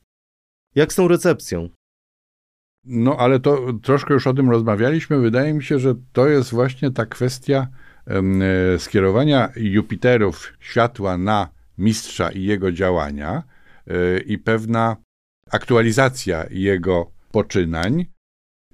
[0.75, 1.69] Jak z tą recepcją?
[2.85, 5.19] No, ale to troszkę już o tym rozmawialiśmy.
[5.19, 7.69] Wydaje mi się, że to jest właśnie ta kwestia
[8.07, 13.43] e, skierowania Jupiterów światła na mistrza i jego działania
[13.87, 14.97] e, i pewna
[15.51, 18.07] aktualizacja jego poczynań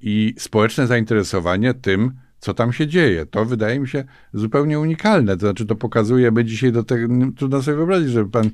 [0.03, 3.27] i społeczne zainteresowanie tym, co tam się dzieje.
[3.27, 5.37] To wydaje mi się zupełnie unikalne.
[5.37, 8.51] To znaczy, to pokazuje, my dzisiaj do tego, trudno sobie wyobrazić, że pan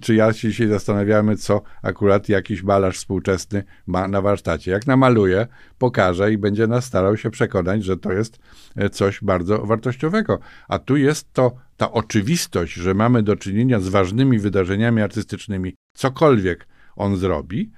[0.00, 4.70] czy ja się dzisiaj zastanawiamy, co akurat jakiś malarz współczesny ma na warsztacie.
[4.70, 5.46] Jak namaluje,
[5.78, 8.38] pokaże i będzie nas starał się przekonać, że to jest
[8.76, 10.38] e, coś bardzo wartościowego.
[10.68, 16.68] A tu jest to ta oczywistość, że mamy do czynienia z ważnymi wydarzeniami artystycznymi, cokolwiek
[16.96, 17.72] on zrobi,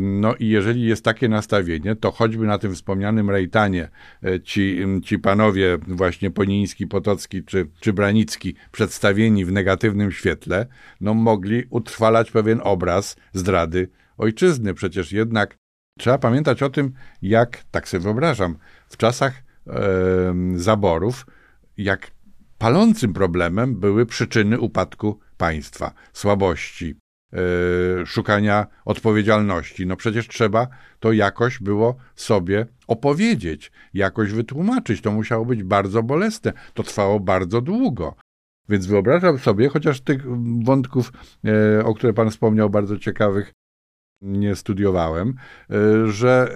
[0.00, 3.88] no i jeżeli jest takie nastawienie, to choćby na tym wspomnianym Rejtanie
[4.24, 10.66] e, ci, ci panowie właśnie Poniński, Potocki czy, czy Branicki przedstawieni w negatywnym świetle,
[11.00, 14.74] no mogli utrwalać pewien obraz zdrady ojczyzny.
[14.74, 15.56] Przecież jednak
[15.98, 18.58] trzeba pamiętać o tym, jak, tak sobie wyobrażam,
[18.88, 21.26] w czasach e, zaborów,
[21.76, 22.10] jak
[22.58, 26.94] palącym problemem były przyczyny upadku państwa, słabości,
[28.06, 29.86] szukania odpowiedzialności.
[29.86, 30.68] No przecież trzeba
[31.00, 35.00] to jakoś było sobie opowiedzieć, jakoś wytłumaczyć.
[35.00, 36.52] To musiało być bardzo bolesne.
[36.74, 38.14] To trwało bardzo długo.
[38.68, 40.22] Więc wyobrażam sobie, chociaż tych
[40.64, 41.12] wątków,
[41.78, 43.52] e, o które Pan wspomniał, bardzo ciekawych,
[44.22, 45.34] nie studiowałem,
[45.70, 45.74] e,
[46.06, 46.48] że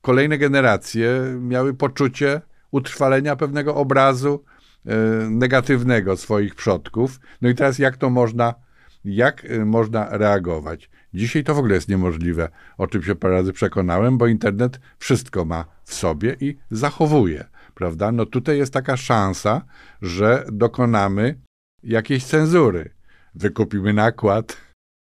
[0.00, 1.08] kolejne generacje
[1.40, 2.40] miały poczucie
[2.70, 4.44] utrwalenia pewnego obrazu
[5.30, 7.20] negatywnego swoich przodków.
[7.42, 8.54] No i teraz jak to można
[9.06, 10.90] jak y, można reagować.
[11.14, 12.48] Dzisiaj to w ogóle jest niemożliwe,
[12.78, 17.44] o czym się parę razy przekonałem, bo internet wszystko ma w sobie i zachowuje,
[17.74, 18.12] prawda?
[18.12, 19.62] No tutaj jest taka szansa,
[20.02, 21.38] że dokonamy
[21.82, 22.90] jakiejś cenzury.
[23.34, 24.56] Wykupimy nakład,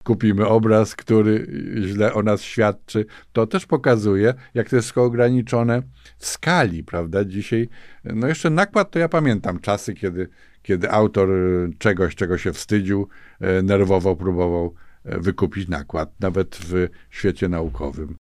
[0.09, 1.47] kupimy obraz, który
[1.87, 3.07] źle o nas świadczy.
[3.33, 5.83] To też pokazuje, jak to jest ograniczone
[6.19, 7.25] w skali, prawda?
[7.25, 7.69] Dzisiaj,
[8.05, 10.29] no jeszcze nakład to ja pamiętam czasy, kiedy
[10.63, 13.09] kiedy autor e, czegoś, czego się wstydził,
[13.41, 18.17] e, nerwowo próbował e, wykupić nakład, nawet w świecie naukowym.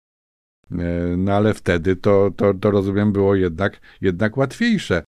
[1.16, 5.05] No ale wtedy to, to, to rozumiem było jednak, jednak łatwiejsze.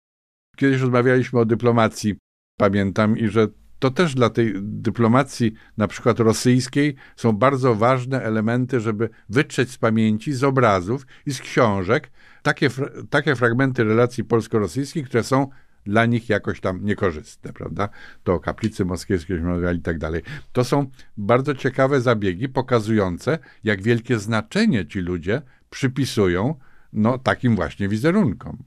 [0.57, 2.15] Kiedyś rozmawialiśmy o dyplomacji,
[2.59, 3.47] pamiętam, i że
[3.79, 9.77] to też dla tej dyplomacji, na przykład rosyjskiej, są bardzo ważne elementy, żeby wytrzeć z
[9.77, 12.11] pamięci, z obrazów i z książek
[12.43, 12.69] takie,
[13.09, 15.47] takie fragmenty relacji polsko-rosyjskich, które są
[15.85, 17.89] dla nich jakoś tam niekorzystne, prawda?
[18.23, 19.41] To kaplicy moskiewskie
[19.77, 20.21] i tak dalej.
[20.51, 26.55] To są bardzo ciekawe zabiegi pokazujące, jak wielkie znaczenie ci ludzie przypisują
[26.93, 28.63] no, takim właśnie wizerunkom.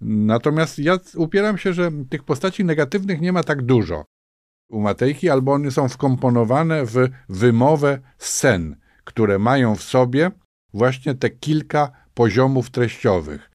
[0.00, 4.04] Natomiast ja upieram się, że tych postaci negatywnych nie ma tak dużo
[4.72, 10.30] u Matejki, albo one są wkomponowane w wymowę scen, które mają w sobie
[10.74, 13.52] właśnie te kilka poziomów treściowych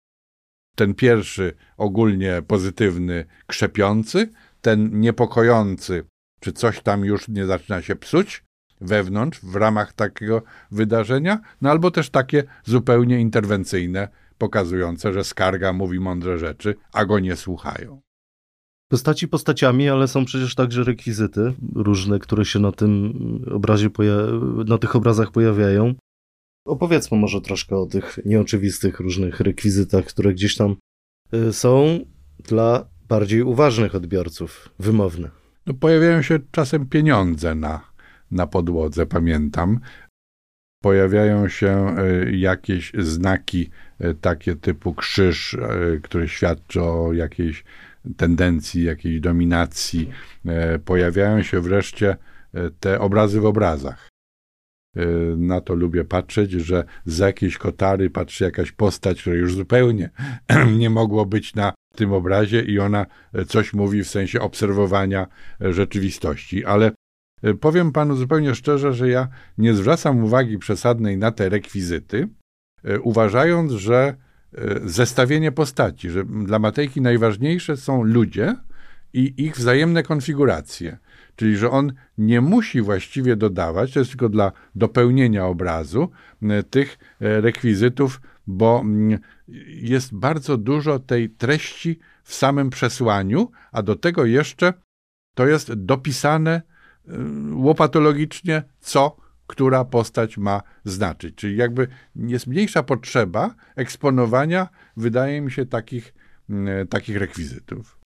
[0.78, 6.04] ten pierwszy ogólnie pozytywny, krzepiący, ten niepokojący,
[6.40, 8.44] czy coś tam już nie zaczyna się psuć
[8.82, 10.42] wewnątrz, w ramach takiego
[10.72, 14.08] wydarzenia, no albo też takie zupełnie interwencyjne,
[14.38, 18.02] pokazujące, że skarga mówi mądre rzeczy, a go nie słuchają.
[18.90, 23.14] Postaci postaciami, ale są przecież także rekwizyty różne, które się na tym
[23.52, 23.90] obrazie,
[24.66, 25.94] na tych obrazach pojawiają.
[26.66, 30.76] Opowiedzmy może troszkę o tych nieoczywistych różnych rekwizytach, które gdzieś tam
[31.34, 32.00] y, są
[32.40, 35.30] dla bardziej uważnych odbiorców, wymowne.
[35.66, 37.92] No, pojawiają się czasem pieniądze na,
[38.32, 39.80] na podłodze, pamiętam.
[40.84, 41.96] Pojawiają się
[42.28, 43.70] y, jakieś znaki
[44.02, 45.58] y, takie typu krzyż,
[46.04, 47.64] który świadczy o jakiejś
[48.18, 50.10] tendencji, jakiejś dominacji.
[50.86, 52.16] Pojawiają się wreszcie
[52.80, 54.10] te obrazy w obrazach.
[54.98, 60.10] Y, na to lubię patrzeć, że z jakiejś kotary patrzy jakaś postać, która już zupełnie
[60.80, 63.06] nie mogło być na tym obrazie i ona
[63.48, 65.28] coś mówi w sensie obserwowania
[65.60, 66.66] rzeczywistości.
[66.66, 66.92] Ale
[67.60, 69.28] powiem panu zupełnie szczerze, że ja
[69.58, 72.28] nie zwracam uwagi przesadnej na te rekwizyty,
[73.04, 74.16] uważając, że
[74.86, 78.56] zestawienie postaci, że dla Matejki najważniejsze są ludzie
[79.14, 80.98] i ich wzajemne konfiguracje.
[81.36, 86.10] Czyli, że on nie musi właściwie dodawać, to jest tylko dla dopełnienia obrazu
[86.42, 89.20] e, tych e, rekwizytów, bo mm,
[89.68, 94.74] jest bardzo dużo tej treści w samym przesłaniu, a do tego jeszcze
[95.34, 96.62] to jest dopisane
[97.54, 99.18] łopatologicznie, co
[99.48, 101.36] która postać ma znaczyć.
[101.36, 104.68] Czyli jakby jest mniejsza potrzeba eksponowania,
[104.98, 106.14] wydaje mi się, takich,
[106.50, 108.00] mm, takich rekwizytów.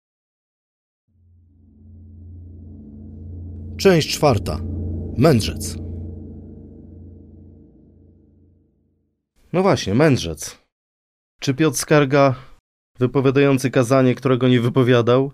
[3.76, 4.60] Część czwarta.
[5.18, 5.76] Mędrzec.
[9.52, 10.58] No właśnie, mędrzec.
[11.40, 12.34] Czy Piotr Skarga,
[12.98, 15.32] wypowiadający kazanie, którego nie wypowiadał?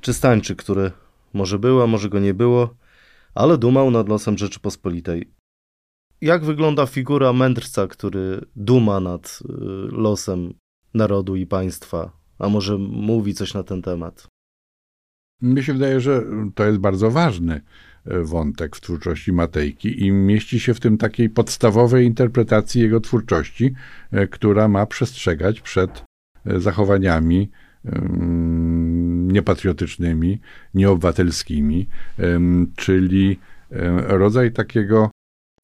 [0.00, 0.92] Czy Stańczyk, który
[1.32, 2.74] może było, może go nie było,
[3.34, 5.30] ale dumał nad losem Rzeczypospolitej?
[6.20, 9.52] Jak wygląda figura mędrca, który duma nad y,
[9.92, 10.54] losem
[10.94, 12.12] narodu i państwa?
[12.38, 14.26] A może mówi coś na ten temat?
[15.42, 16.22] Mi się wydaje, że
[16.54, 17.60] to jest bardzo ważny
[18.04, 23.74] e, wątek w twórczości Matejki i mieści się w tym takiej podstawowej interpretacji jego twórczości,
[24.10, 26.04] e, która ma przestrzegać przed
[26.44, 27.50] zachowaniami
[29.32, 30.40] niepatriotycznymi,
[30.74, 31.88] nieobywatelskimi,
[32.76, 33.38] czyli
[34.06, 35.10] rodzaj takiego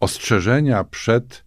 [0.00, 1.44] ostrzeżenia przed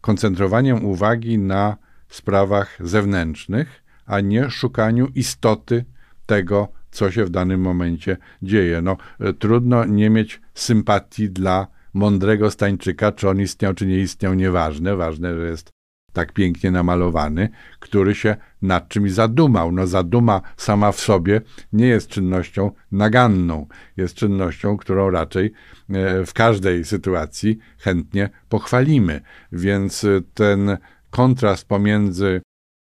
[0.00, 1.76] koncentrowaniem uwagi na
[2.08, 5.84] sprawach zewnętrznych, a nie szukaniu istoty
[6.26, 8.82] tego, co się w danym momencie dzieje.
[8.82, 14.34] No, e, trudno nie mieć sympatii dla mądrego Stańczyka, czy on istniał, czy nie istniał,
[14.34, 14.96] nieważne.
[14.96, 15.70] Ważne, że jest
[16.12, 17.48] tak pięknie namalowany,
[17.78, 19.72] który się nad czymś zadumał.
[19.72, 21.40] No zaduma sama w sobie
[21.72, 25.52] nie jest czynnością naganną, jest czynnością, którą raczej
[25.90, 29.20] e, w każdej sytuacji chętnie pochwalimy.
[29.52, 30.76] Więc e, ten
[31.10, 32.40] kontrast pomiędzy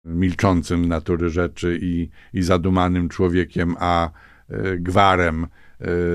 [0.05, 4.09] milczącym natury rzeczy i, i zadumanym człowiekiem, a
[4.49, 5.47] e, gwarem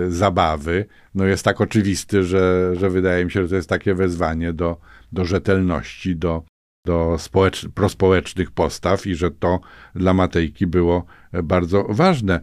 [0.08, 4.52] zabawy, no jest tak oczywisty, że, że wydaje mi się, że to jest takie wezwanie
[4.52, 4.80] do,
[5.12, 6.44] do rzetelności, do,
[6.86, 9.60] do społecz- prospołecznych postaw i że to
[9.94, 11.04] dla Matejki było
[11.42, 12.40] bardzo ważne.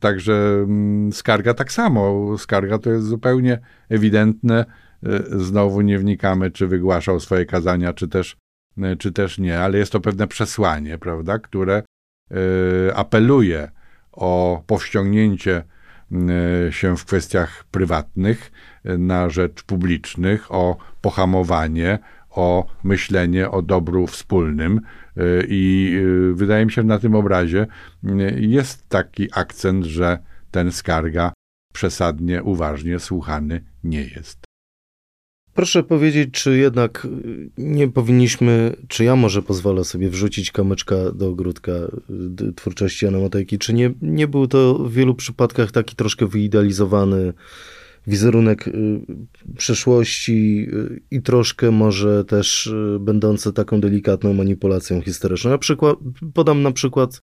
[0.00, 0.32] Także
[0.64, 2.34] mm, skarga tak samo.
[2.38, 4.64] Skarga to jest zupełnie ewidentne.
[5.06, 8.36] E, znowu nie wnikamy, czy wygłaszał swoje kazania, czy też,
[8.78, 11.82] e, czy też nie, ale jest to pewne przesłanie, prawda, które
[12.30, 13.70] e, apeluje
[14.12, 15.64] o powściągnięcie
[16.70, 18.52] się w kwestiach prywatnych
[18.84, 21.98] na rzecz publicznych, o pohamowanie,
[22.34, 24.80] o myślenie o dobru wspólnym.
[25.16, 25.92] Y, I
[26.30, 27.66] y, wydaje mi się, że na tym obrazie
[28.04, 30.18] y, jest taki akcent, że
[30.50, 31.32] ten skarga
[31.72, 34.44] przesadnie uważnie słuchany nie jest.
[35.54, 37.06] Proszę powiedzieć, czy jednak
[37.58, 41.72] nie powinniśmy, czy ja może pozwolę sobie wrzucić kamyczka do ogródka
[42.56, 47.32] twórczości Jana Matejki, czy nie, nie był to w wielu przypadkach taki troszkę wyidealizowany
[48.06, 48.72] wizerunek y,
[49.56, 55.50] przeszłości y, i troszkę może też y, będące taką delikatną manipulacją historyczną.
[55.50, 55.96] Na przykład,
[56.34, 57.20] podam na przykład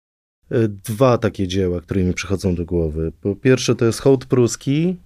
[0.69, 3.13] dwa takie dzieła, które mi przychodzą do głowy.
[3.21, 4.97] Po pierwsze to jest hołd pruski,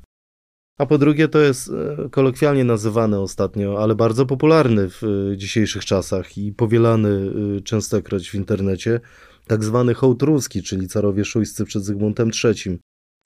[0.79, 1.73] a po drugie to jest
[2.11, 5.03] kolokwialnie nazywany ostatnio, ale bardzo popularny w
[5.37, 7.31] dzisiejszych czasach i powielany
[7.64, 9.01] częstokroć w internecie,
[9.47, 12.79] tak zwany hołd ruski, czyli carowie szujscy przed Zygmuntem III.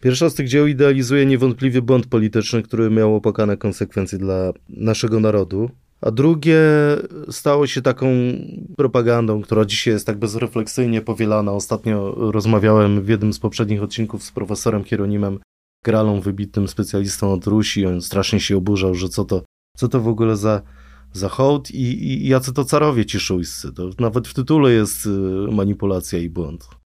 [0.02, 5.70] Pierwsza z tych dzieł idealizuje niewątpliwie błąd polityczny, który miał opłakane konsekwencje dla naszego narodu.
[6.00, 6.58] A drugie
[7.30, 8.06] stało się taką
[8.76, 11.52] propagandą, która dzisiaj jest tak bezrefleksyjnie powielana.
[11.52, 15.38] Ostatnio rozmawiałem w jednym z poprzednich odcinków z profesorem Hieronimem
[15.84, 17.86] Gralą, wybitnym specjalistą od Rusi.
[17.86, 19.44] On strasznie się oburzał, że co to,
[19.76, 20.62] co to w ogóle za,
[21.12, 23.72] za hołd i, i jacy to carowie ci szujscy.
[23.72, 25.08] To nawet w tytule jest y,
[25.52, 26.81] manipulacja i błąd.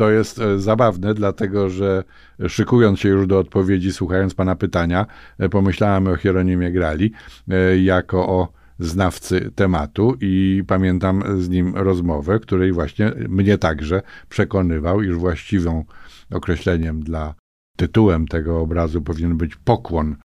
[0.00, 2.04] To jest e, zabawne, dlatego że
[2.48, 5.06] szykując się już do odpowiedzi, słuchając pana pytania,
[5.38, 7.12] e, pomyślałem o Hieronimie Grali
[7.48, 15.02] e, jako o znawcy tematu i pamiętam z nim rozmowę, której właśnie mnie także przekonywał,
[15.02, 15.84] iż właściwą
[16.30, 17.34] określeniem dla
[17.76, 20.16] tytułem tego obrazu powinien być pokłon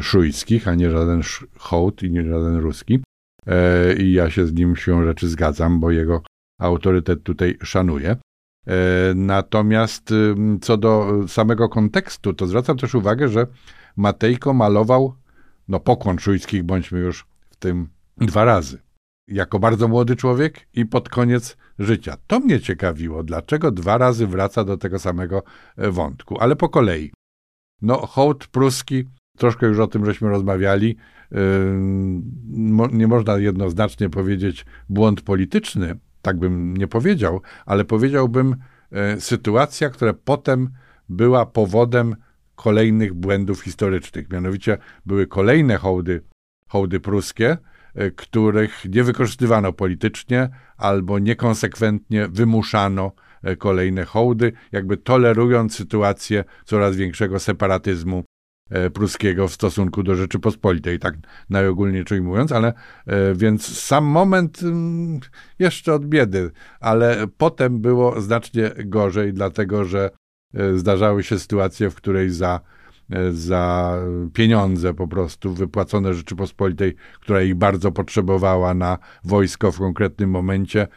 [0.00, 1.20] szujskich, a nie żaden
[1.58, 3.00] hołd i nie żaden ruski.
[3.98, 6.22] I ja się z nim się rzeczy zgadzam, bo jego
[6.60, 8.16] autorytet tutaj szanuję.
[8.66, 10.14] E, natomiast
[10.60, 13.46] co do samego kontekstu, to zwracam też uwagę, że
[13.96, 15.14] Matejko malował
[15.68, 18.78] no, pokłon szujskich, bądźmy już w tym dwa razy.
[19.28, 22.16] Jako bardzo młody człowiek i pod koniec życia.
[22.26, 25.42] To mnie ciekawiło, dlaczego dwa razy wraca do tego samego
[25.76, 27.12] e, wątku, ale po kolei.
[27.82, 29.04] No, hołd pruski,
[29.38, 30.96] troszkę już o tym żeśmy rozmawiali,
[32.92, 38.56] nie można jednoznacznie powiedzieć błąd polityczny, tak bym nie powiedział, ale powiedziałbym
[38.92, 40.70] e, sytuacja, która potem
[41.08, 42.16] była powodem
[42.54, 44.30] kolejnych błędów historycznych.
[44.30, 46.22] Mianowicie były kolejne hołdy,
[46.68, 47.58] hołdy pruskie,
[47.94, 53.12] e, których nie wykorzystywano politycznie albo niekonsekwentnie wymuszano
[53.58, 58.33] kolejne hołdy, jakby tolerując sytuację coraz większego separatyzmu E,
[58.92, 61.14] pruskiego w stosunku do Rzeczypospolitej, tak
[61.50, 62.72] najogólniej ujmując, ale
[63.06, 65.20] e, więc sam moment mm,
[65.58, 66.50] jeszcze od biedy,
[66.80, 70.10] ale potem było znacznie gorzej, dlatego że
[70.54, 72.60] e, zdarzały się sytuacje, w której za,
[73.30, 73.96] za
[74.32, 80.88] pieniądze po prostu wypłacone Rzeczypospolitej, która ich bardzo potrzebowała na wojsko w konkretnym momencie,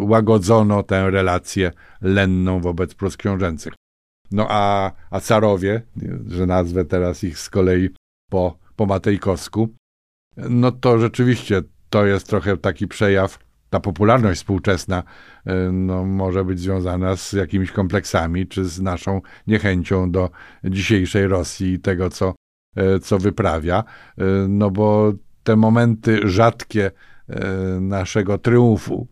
[0.00, 3.74] łagodzono tę relację lenną wobec Prus książęcych.
[4.30, 5.82] No a, a carowie,
[6.26, 7.90] że nazwę teraz ich z kolei
[8.30, 9.68] po, po Matejkowsku,
[10.36, 13.38] no to rzeczywiście to jest trochę taki przejaw,
[13.70, 15.02] ta popularność współczesna
[15.46, 20.30] e, no, może być związana z jakimiś kompleksami, czy z naszą niechęcią do
[20.64, 22.34] dzisiejszej Rosji i tego, co,
[22.76, 23.84] e, co wyprawia,
[24.18, 25.12] e, no bo
[25.44, 26.90] te momenty rzadkie
[27.80, 29.08] naszego triumfu,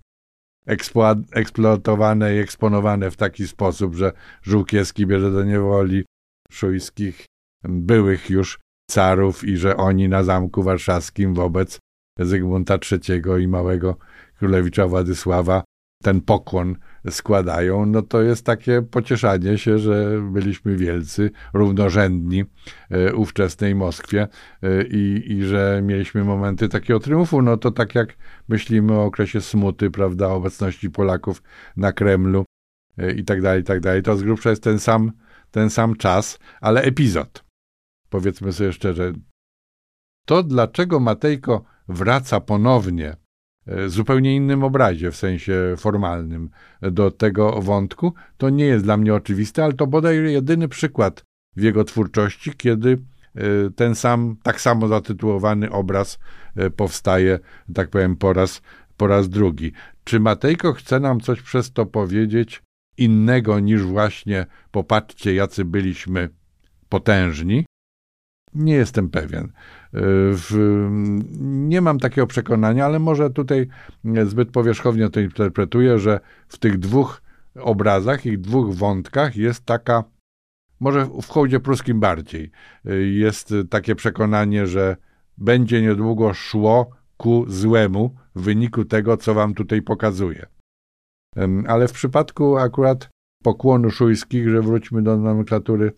[1.33, 6.05] eksploatowane i eksponowane w taki sposób, że Żółkiewski bierze do niewoli
[6.51, 7.27] szujskich
[7.65, 8.59] byłych już
[8.91, 11.79] carów i że oni na Zamku Warszawskim wobec
[12.19, 13.97] Zygmunta III i małego
[14.39, 15.65] królewicza Władysława
[16.03, 16.77] ten pokłon
[17.11, 22.45] składają, no to jest takie pocieszanie się, że byliśmy wielcy, równorzędni
[22.91, 24.29] e, ówczesnej Moskwie
[24.63, 27.43] e, i, i że mieliśmy momenty takiego triumfu.
[27.43, 28.17] No to tak jak
[28.49, 31.43] myślimy o okresie smuty, prawda, obecności Polaków
[31.77, 32.45] na Kremlu
[32.99, 34.03] e, i tak dalej, i tak dalej.
[34.03, 35.13] To z grubsza jest ten sam,
[35.51, 37.45] ten sam czas, ale epizod.
[38.11, 39.13] Powiedzmy sobie szczerze,
[40.27, 43.17] to dlaczego Matejko wraca ponownie
[43.87, 46.51] zupełnie innym obrazie, w sensie formalnym,
[46.83, 48.15] do tego wątku.
[48.37, 51.25] To nie jest dla mnie oczywiste, ale to bodaj jedyny przykład
[51.57, 52.99] w jego twórczości, kiedy
[53.35, 53.43] e,
[53.77, 56.19] ten sam, tak samo zatytułowany obraz
[56.57, 57.39] e, powstaje,
[57.75, 58.63] tak powiem, po raz,
[58.97, 59.73] po raz drugi.
[60.05, 62.63] Czy Matejko chce nam coś przez to powiedzieć
[62.99, 66.29] innego niż właśnie popatrzcie, jacy byliśmy
[66.89, 67.67] potężni?
[68.55, 69.53] Nie jestem pewien.
[69.95, 70.87] W,
[71.41, 73.69] nie mam takiego przekonania, ale może tutaj
[74.25, 77.23] zbyt powierzchownie to interpretuję, że w tych dwóch
[77.55, 80.05] obrazach i dwóch wątkach jest taka,
[80.81, 82.51] może w hołdzie pruskim bardziej,
[83.13, 84.97] jest takie przekonanie, że
[85.39, 90.47] będzie niedługo szło ku złemu w wyniku tego, co wam tutaj pokazuję.
[91.67, 93.09] Ale w przypadku akurat
[93.43, 95.93] pokłonu szujskich, że wróćmy do nomenklatury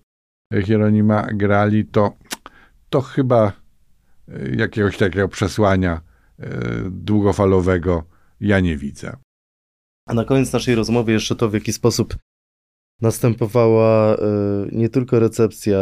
[0.64, 2.12] Hieronima Grali, to
[2.90, 3.53] to chyba
[4.57, 6.01] jakiegoś takiego przesłania
[6.39, 6.51] e,
[6.91, 8.05] długofalowego
[8.41, 9.16] ja nie widzę.
[10.09, 12.16] A na koniec naszej rozmowy jeszcze to, w jaki sposób
[13.01, 14.18] następowała e,
[14.72, 15.79] nie tylko recepcja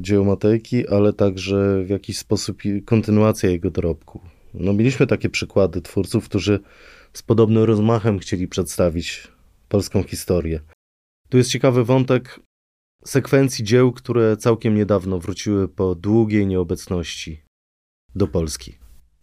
[0.00, 4.20] dzieł Matejki, ale także w jakiś sposób kontynuacja jego dorobku.
[4.54, 6.60] No, mieliśmy takie przykłady twórców, którzy
[7.12, 9.28] z podobnym rozmachem chcieli przedstawić
[9.68, 10.60] polską historię.
[11.28, 12.40] Tu jest ciekawy wątek
[13.04, 17.43] sekwencji dzieł, które całkiem niedawno wróciły po długiej nieobecności
[18.14, 18.78] do Polski.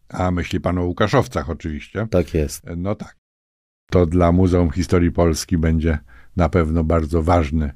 [0.10, 2.08] A myśli pan o Łukaszowcach oczywiście.
[2.12, 2.64] Tak jest.
[2.78, 3.16] No tak.
[3.92, 5.98] To dla Muzeum Historii Polski będzie
[6.38, 7.72] na pewno bardzo ważny,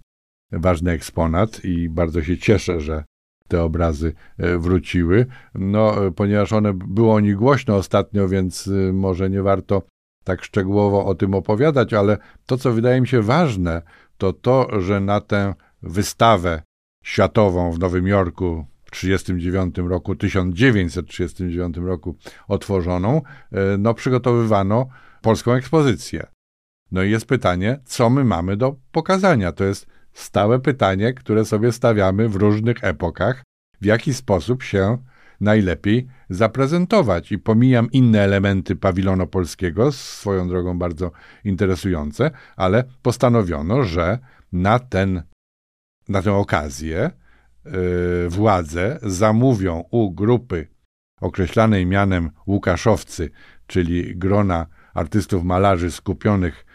[0.51, 3.03] ważny eksponat i bardzo się cieszę, że
[3.47, 5.26] te obrazy e, wróciły.
[5.55, 9.82] No, ponieważ one było o nich głośno ostatnio, więc e, może nie warto
[10.24, 13.82] tak szczegółowo o tym opowiadać, ale to, co wydaje mi się ważne,
[14.18, 16.61] to to, że na tę wystawę
[17.03, 18.66] światową w Nowym Jorku
[19.02, 22.16] 1939 roku, 1939 roku
[22.48, 23.22] otworzoną,
[23.52, 24.88] e, no przygotowywano
[25.22, 26.28] polską ekspozycję.
[26.91, 29.52] No i jest pytanie, co my mamy do pokazania?
[29.52, 33.43] To jest stałe pytanie, które sobie stawiamy w różnych epokach,
[33.82, 34.98] w jaki sposób się
[35.41, 37.32] najlepiej zaprezentować.
[37.32, 41.12] I pomijam inne elementy pawilonu polskiego, swoją drogą bardzo
[41.43, 44.20] interesujące, ale postanowiono, że
[44.52, 45.24] na ten
[46.10, 47.12] na tę okazję
[48.28, 50.68] władze zamówią u grupy
[51.22, 53.30] określanej mianem Łukaszowcy,
[53.68, 56.66] czyli grona artystów malarzy skupionych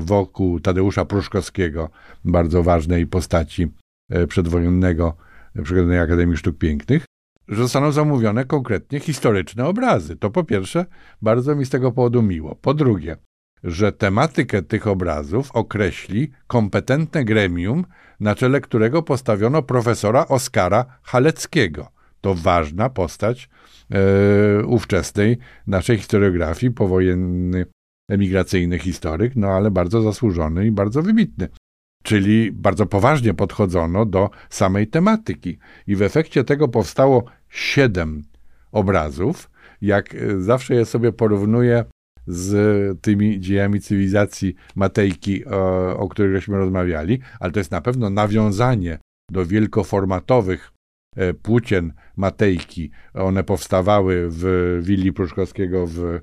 [0.00, 1.90] wokół Tadeusza Pruszkowskiego,
[2.24, 3.66] bardzo ważnej postaci
[4.10, 5.16] yy, przedwojennego,
[5.62, 7.04] przedwojennej Akademii Sztuk Pięknych,
[7.48, 10.16] że zostaną zamówione konkretnie historyczne obrazy.
[10.16, 10.86] To po pierwsze,
[11.22, 12.54] bardzo mi z tego powodu miło.
[12.54, 13.16] Po drugie,
[13.64, 17.84] że tematykę tych obrazów określi kompetentne gremium,
[18.20, 21.88] na czele którego postawiono profesora Oskara Haleckiego.
[22.20, 23.48] To ważna postać
[23.90, 27.66] e, ówczesnej naszej historiografii, powojenny
[28.08, 31.48] emigracyjny historyk, no ale bardzo zasłużony i bardzo wybitny.
[32.02, 35.58] Czyli bardzo poważnie podchodzono do samej tematyki.
[35.86, 38.22] I w efekcie tego powstało siedem
[38.72, 39.50] obrazów.
[39.82, 41.84] Jak zawsze je sobie porównuję
[42.28, 48.10] z tymi dziejami cywilizacji Matejki, o, o których żeśmy rozmawiali, ale to jest na pewno
[48.10, 48.98] nawiązanie
[49.30, 50.72] do wielkoformatowych
[51.16, 52.90] e, płócien Matejki.
[53.14, 56.20] One powstawały w willi Pruszkowskiego w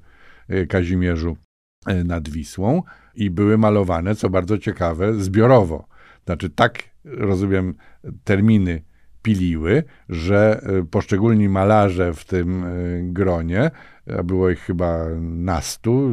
[0.47, 1.37] e, Kazimierzu
[1.85, 2.83] e, nad Wisłą
[3.15, 5.87] i były malowane, co bardzo ciekawe, zbiorowo.
[6.25, 7.75] Znaczy, tak rozumiem,
[8.23, 8.81] terminy
[9.21, 12.65] piliły, że poszczególni malarze w tym
[13.03, 13.71] gronie,
[14.19, 16.09] a było ich chyba nastu,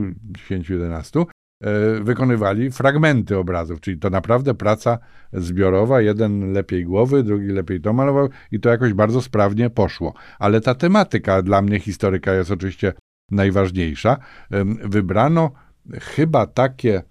[0.50, 1.24] 10-11,
[1.62, 4.98] E, wykonywali fragmenty obrazów, czyli to naprawdę praca
[5.32, 10.14] zbiorowa, jeden lepiej głowy, drugi lepiej to malował i to jakoś bardzo sprawnie poszło.
[10.38, 12.92] Ale ta tematyka dla mnie historyka jest oczywiście
[13.30, 14.16] najważniejsza.
[14.84, 15.52] Wybrano
[16.00, 17.02] chyba takie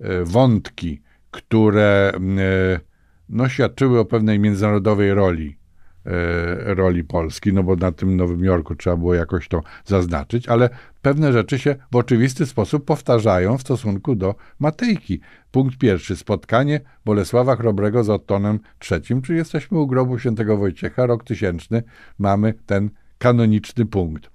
[0.00, 2.80] e, wątki, które e,
[3.28, 5.59] no, świadczyły o pewnej międzynarodowej roli
[6.64, 10.70] roli Polski, no bo na tym Nowym Jorku trzeba było jakoś to zaznaczyć, ale
[11.02, 15.20] pewne rzeczy się w oczywisty sposób powtarzają w stosunku do Matejki.
[15.50, 21.24] Punkt pierwszy, spotkanie Bolesława Chrobrego z Ottonem III, czyli jesteśmy u grobu świętego Wojciecha, rok
[21.24, 21.82] tysięczny,
[22.18, 24.30] mamy ten kanoniczny punkt.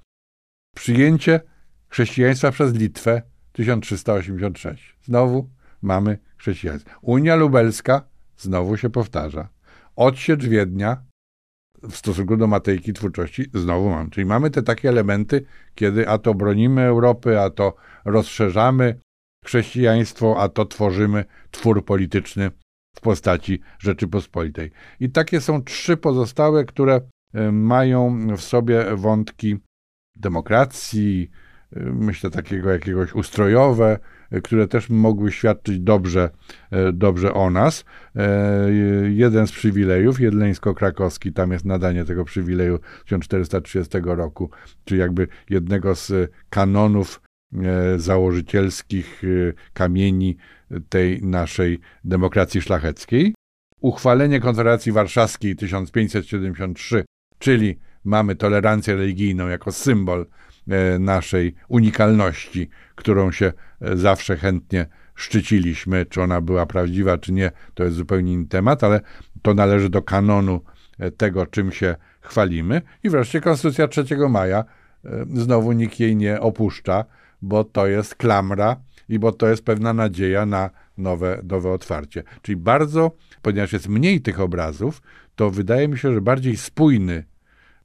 [0.75, 1.39] Przyjęcie
[1.87, 4.97] chrześcijaństwa przez Litwę 1386.
[5.03, 5.49] Znowu
[5.81, 6.91] mamy chrześcijaństwo.
[7.01, 8.01] Unia Lubelska
[8.37, 9.49] znowu się powtarza.
[9.95, 11.03] Odsiecz Wiednia
[11.83, 14.09] w stosunku do Matejki twórczości znowu mam.
[14.09, 15.45] Czyli mamy te takie elementy,
[15.75, 18.99] kiedy a to bronimy Europy, a to rozszerzamy
[19.45, 22.51] chrześcijaństwo, a to tworzymy twór polityczny
[22.95, 24.71] w postaci Rzeczypospolitej.
[24.99, 27.01] I takie są trzy pozostałe, które
[27.33, 29.57] e, mają w sobie wątki
[30.15, 31.31] demokracji,
[31.75, 33.99] e, myślę takiego jakiegoś ustrojowe,
[34.43, 36.29] które też mogły świadczyć dobrze,
[36.71, 37.85] e, dobrze o nas.
[38.15, 38.71] E,
[39.09, 44.49] jeden z przywilejów, jedleńsko-krakowski, tam jest nadanie tego przywileju 1430 roku,
[44.85, 47.21] czyli jakby jednego z kanonów
[47.53, 49.21] e, założycielskich
[49.73, 50.37] kamieni
[50.89, 53.33] tej naszej demokracji szlacheckiej.
[53.81, 57.05] Uchwalenie konferencji warszawskiej 1573,
[57.39, 60.25] czyli mamy tolerancję religijną jako symbol
[60.99, 64.85] naszej unikalności, którą się e, zawsze chętnie
[65.15, 66.05] szczyciliśmy.
[66.05, 69.01] Czy ona była prawdziwa, czy nie, to jest zupełnie inny temat, ale
[69.41, 70.61] to należy do kanonu
[70.99, 72.81] e, tego, czym się chwalimy.
[73.03, 74.65] I wreszcie Konstytucja 3 maja,
[75.33, 77.05] znowu nikt jej nie opuszcza,
[77.41, 78.75] bo to jest klamra
[79.09, 82.23] i bo to jest pewna nadzieja na nowe, nowe otwarcie.
[82.41, 83.11] Czyli bardzo,
[83.41, 85.01] ponieważ jest mniej tych obrazów,
[85.35, 87.23] to wydaje mi się, że bardziej spójny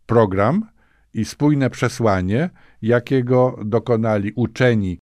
[0.06, 0.66] program
[1.14, 2.50] i spójne przesłanie
[2.82, 4.98] jakiego dokonali uczeni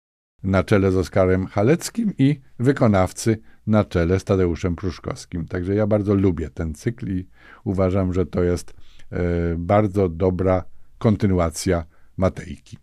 [0.43, 5.47] na czele z Oskarem Haleckim i wykonawcy na czele z Tadeuszem Pruszkowskim.
[5.47, 7.27] Także ja bardzo lubię ten cykl i
[7.65, 8.75] uważam, że to jest
[9.11, 9.19] e,
[9.59, 10.65] bardzo dobra
[10.99, 11.85] kontynuacja
[12.17, 12.77] Matejki.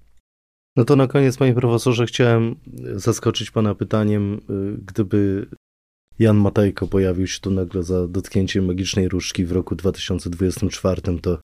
[0.76, 2.56] No to na koniec, panie profesorze, chciałem
[2.96, 4.38] zaskoczyć pana pytaniem, e,
[4.86, 5.50] gdyby
[6.20, 11.40] Jan Matejko pojawił się tu nagle za dotknięciem magicznej różdżki w roku 2024, to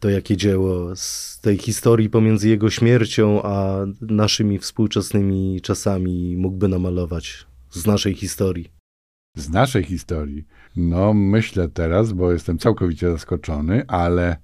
[0.00, 7.46] to jakie dzieło z tej historii pomiędzy jego śmiercią a naszymi współczesnymi czasami mógłby namalować
[7.70, 8.68] z naszej historii?
[9.36, 10.46] Z naszej historii?
[10.76, 14.36] No, myślę teraz, bo jestem całkowicie zaskoczony, ale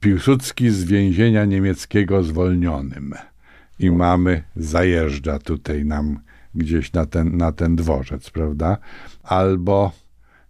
[0.00, 3.14] Piłsudski z więzienia niemieckiego zwolnionym.
[3.78, 6.20] I mamy, zajeżdża tutaj nam
[6.54, 8.78] gdzieś na ten, na ten dworzec, prawda?
[9.22, 9.92] Albo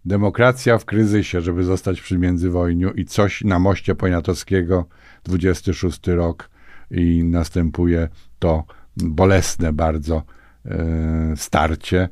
[0.05, 4.85] Demokracja w kryzysie, żeby zostać przy międzywojniu i coś na moście Poniatowskiego,
[5.23, 6.49] 26 rok
[6.91, 8.65] i następuje to
[8.97, 10.23] bolesne bardzo
[10.65, 12.09] e, starcie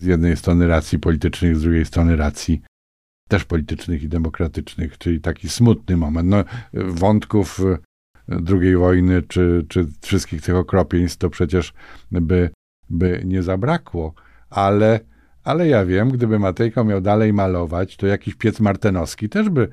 [0.00, 2.62] z jednej strony racji politycznych, z drugiej strony racji
[3.28, 6.28] też politycznych i demokratycznych, czyli taki smutny moment.
[6.28, 7.60] No, wątków
[8.28, 11.72] II wojny, czy, czy wszystkich tych okropieństw to przecież
[12.10, 12.50] by,
[12.90, 14.14] by nie zabrakło,
[14.50, 15.00] ale
[15.44, 19.68] ale ja wiem, gdyby Matejko miał dalej malować, to jakiś piec martenowski też by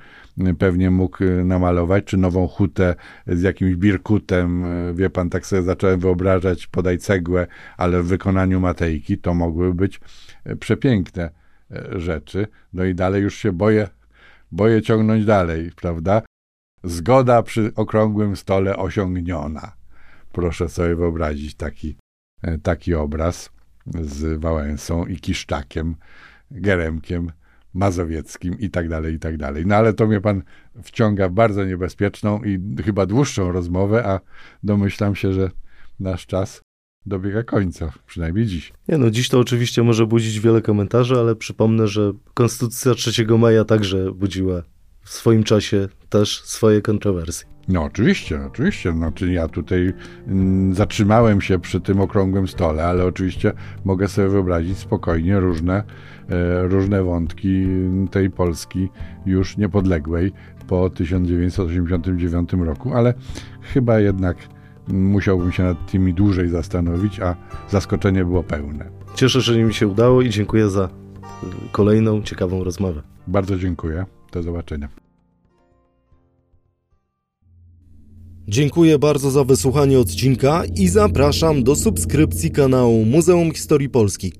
[0.48, 2.96] y, pewnie mógł y, namalować, czy nową hutę
[3.28, 4.66] z jakimś birkutem.
[4.66, 7.48] Y, wie pan, tak sobie zacząłem wyobrażać, podaj cegłę,
[7.78, 10.02] ale w wykonaniu Matejki to mogły być
[10.60, 11.30] przepiękne
[11.96, 12.48] rzeczy.
[12.74, 13.88] No i dalej już się boję,
[14.52, 16.22] boję ciągnąć dalej, prawda?
[16.84, 19.72] Zgoda przy okrągłym stole osiągniona.
[20.32, 21.96] Proszę sobie wyobrazić taki,
[22.64, 23.50] taki obraz
[24.02, 25.96] z Wałęsą i Kiszczakiem,
[26.52, 27.32] Geremkiem,
[27.74, 29.66] Mazowieckim i tak dalej, i tak dalej.
[29.66, 30.44] No ale to mnie pan
[30.84, 34.20] wciąga w bardzo niebezpieczną i chyba dłuższą rozmowę, a
[34.64, 35.52] domyślam się, że
[36.00, 36.62] nasz czas
[37.06, 38.74] dobiega końca, przynajmniej dziś.
[38.88, 43.66] Nie no, dziś to oczywiście może budzić wiele komentarzy, ale przypomnę, że Konstytucja 3 maja
[43.66, 44.64] także budziła
[45.02, 47.50] w swoim czasie też swoje kontrowersje.
[47.70, 48.92] No oczywiście, oczywiście.
[48.92, 49.94] Znaczy ja tutaj
[50.28, 53.54] mm, zatrzymałem się przy tym okrągłym stole, ale oczywiście
[53.86, 55.84] mogę sobie wyobrazić spokojnie różne,
[56.30, 57.68] e, różne wątki
[58.12, 58.90] tej Polski
[59.26, 60.32] już niepodległej
[60.68, 63.14] po 1989 roku, ale
[63.62, 64.38] chyba jednak
[64.88, 67.36] musiałbym się nad tymi dłużej zastanowić, a
[67.70, 68.90] zaskoczenie było pełne.
[69.16, 70.90] Cieszę się, że mi się udało i dziękuję za
[71.72, 73.02] kolejną ciekawą rozmowę.
[73.28, 74.19] Bardzo dziękuję.
[74.32, 74.90] Do zobaczenia.
[78.48, 84.34] Dziękuję bardzo za wysłuchanie odcinka i zapraszam do subskrypcji kanału Muzeum Historii Polski,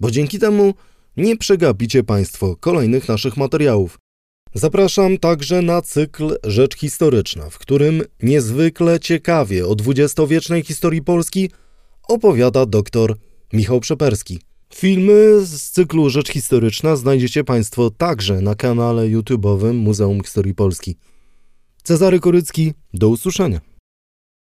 [0.00, 0.74] bo dzięki temu
[1.16, 3.98] nie przegapicie Państwo kolejnych naszych materiałów.
[4.54, 11.50] Zapraszam także na cykl Rzecz Historyczna, w którym niezwykle ciekawie o dwudziestowiecznej historii Polski
[12.08, 13.16] opowiada dr
[13.52, 14.40] Michał Przeperski.
[14.74, 20.96] Filmy z cyklu Rzecz Historyczna znajdziecie Państwo także na kanale YouTube'owym Muzeum Historii Polski.
[21.82, 23.69] Cezary Korycki, do usłyszenia.